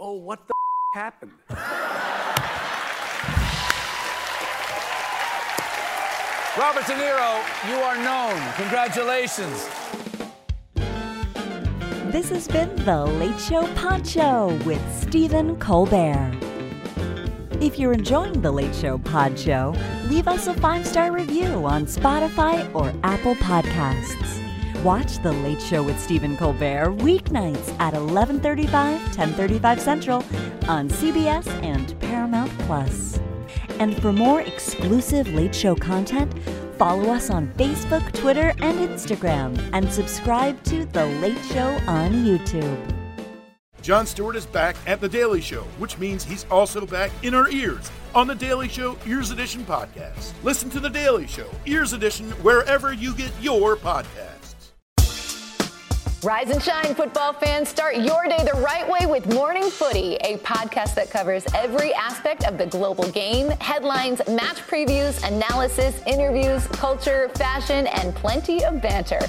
Oh, 0.00 0.14
what 0.14 0.40
the 0.48 0.52
happened? 0.94 1.30
Robert 6.58 6.86
De 6.86 6.94
Niro, 6.94 7.40
you 7.68 7.76
are 7.76 7.96
known. 8.02 8.52
Congratulations. 8.56 9.68
This 12.10 12.28
has 12.30 12.48
been 12.48 12.74
The 12.84 13.04
Late 13.04 13.38
Show 13.38 13.72
Pod 13.74 14.04
Show 14.04 14.58
with 14.64 14.82
Stephen 14.92 15.56
Colbert. 15.60 16.45
If 17.58 17.78
you're 17.78 17.94
enjoying 17.94 18.42
The 18.42 18.52
Late 18.52 18.74
Show 18.74 18.98
Pod 18.98 19.38
Show, 19.38 19.74
leave 20.08 20.28
us 20.28 20.46
a 20.46 20.52
five 20.52 20.86
star 20.86 21.10
review 21.10 21.46
on 21.64 21.86
Spotify 21.86 22.72
or 22.74 22.92
Apple 23.02 23.34
Podcasts. 23.36 24.42
Watch 24.84 25.22
The 25.22 25.32
Late 25.32 25.62
Show 25.62 25.82
with 25.82 25.98
Stephen 25.98 26.36
Colbert 26.36 26.92
weeknights 26.98 27.74
at 27.80 27.94
11:35, 27.94 29.00
10:35 29.10 29.80
Central 29.80 30.22
on 30.68 30.90
CBS 30.90 31.46
and 31.62 31.98
Paramount 32.00 32.52
Plus. 32.60 33.18
And 33.78 33.96
for 34.02 34.12
more 34.12 34.42
exclusive 34.42 35.26
Late 35.32 35.54
Show 35.54 35.74
content, 35.74 36.30
follow 36.76 37.10
us 37.10 37.30
on 37.30 37.48
Facebook, 37.56 38.12
Twitter, 38.12 38.52
and 38.60 38.78
Instagram, 38.86 39.58
and 39.72 39.90
subscribe 39.90 40.62
to 40.64 40.84
The 40.84 41.06
Late 41.06 41.42
Show 41.46 41.68
on 41.86 42.12
YouTube. 42.12 42.95
Jon 43.86 44.04
Stewart 44.04 44.34
is 44.34 44.46
back 44.46 44.74
at 44.88 45.00
The 45.00 45.08
Daily 45.08 45.40
Show, 45.40 45.62
which 45.78 45.96
means 45.96 46.24
he's 46.24 46.44
also 46.50 46.84
back 46.84 47.12
in 47.22 47.36
our 47.36 47.48
ears 47.50 47.88
on 48.16 48.26
The 48.26 48.34
Daily 48.34 48.68
Show 48.68 48.98
Ears 49.06 49.30
Edition 49.30 49.62
podcast. 49.62 50.32
Listen 50.42 50.68
to 50.70 50.80
The 50.80 50.90
Daily 50.90 51.28
Show 51.28 51.48
Ears 51.66 51.92
Edition 51.92 52.32
wherever 52.42 52.92
you 52.92 53.14
get 53.14 53.30
your 53.40 53.76
podcasts. 53.76 54.72
Rise 56.24 56.50
and 56.50 56.60
shine, 56.60 56.96
football 56.96 57.32
fans. 57.32 57.68
Start 57.68 57.98
your 57.98 58.24
day 58.24 58.42
the 58.42 58.60
right 58.60 58.90
way 58.90 59.06
with 59.06 59.32
Morning 59.32 59.70
Footy, 59.70 60.16
a 60.16 60.38
podcast 60.38 60.96
that 60.96 61.08
covers 61.08 61.44
every 61.54 61.94
aspect 61.94 62.42
of 62.42 62.58
the 62.58 62.66
global 62.66 63.08
game 63.12 63.50
headlines, 63.60 64.20
match 64.26 64.56
previews, 64.66 65.24
analysis, 65.24 66.02
interviews, 66.08 66.66
culture, 66.72 67.28
fashion, 67.36 67.86
and 67.86 68.12
plenty 68.16 68.64
of 68.64 68.82
banter. 68.82 69.20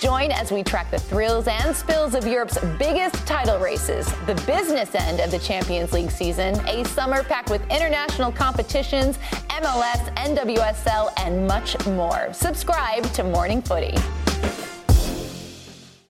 Join 0.00 0.30
as 0.30 0.52
we 0.52 0.62
track 0.62 0.92
the 0.92 0.98
thrills 0.98 1.48
and 1.48 1.74
spills 1.74 2.14
of 2.14 2.24
Europe's 2.24 2.56
biggest 2.78 3.26
title 3.26 3.58
races, 3.58 4.06
the 4.26 4.34
business 4.46 4.94
end 4.94 5.18
of 5.18 5.32
the 5.32 5.40
Champions 5.40 5.92
League 5.92 6.12
season, 6.12 6.54
a 6.68 6.84
summer 6.84 7.24
packed 7.24 7.50
with 7.50 7.62
international 7.68 8.30
competitions, 8.30 9.18
MLS, 9.48 10.14
NWSL, 10.14 11.12
and 11.16 11.48
much 11.48 11.84
more. 11.86 12.32
Subscribe 12.32 13.02
to 13.14 13.24
Morning 13.24 13.60
Footy. 13.60 13.96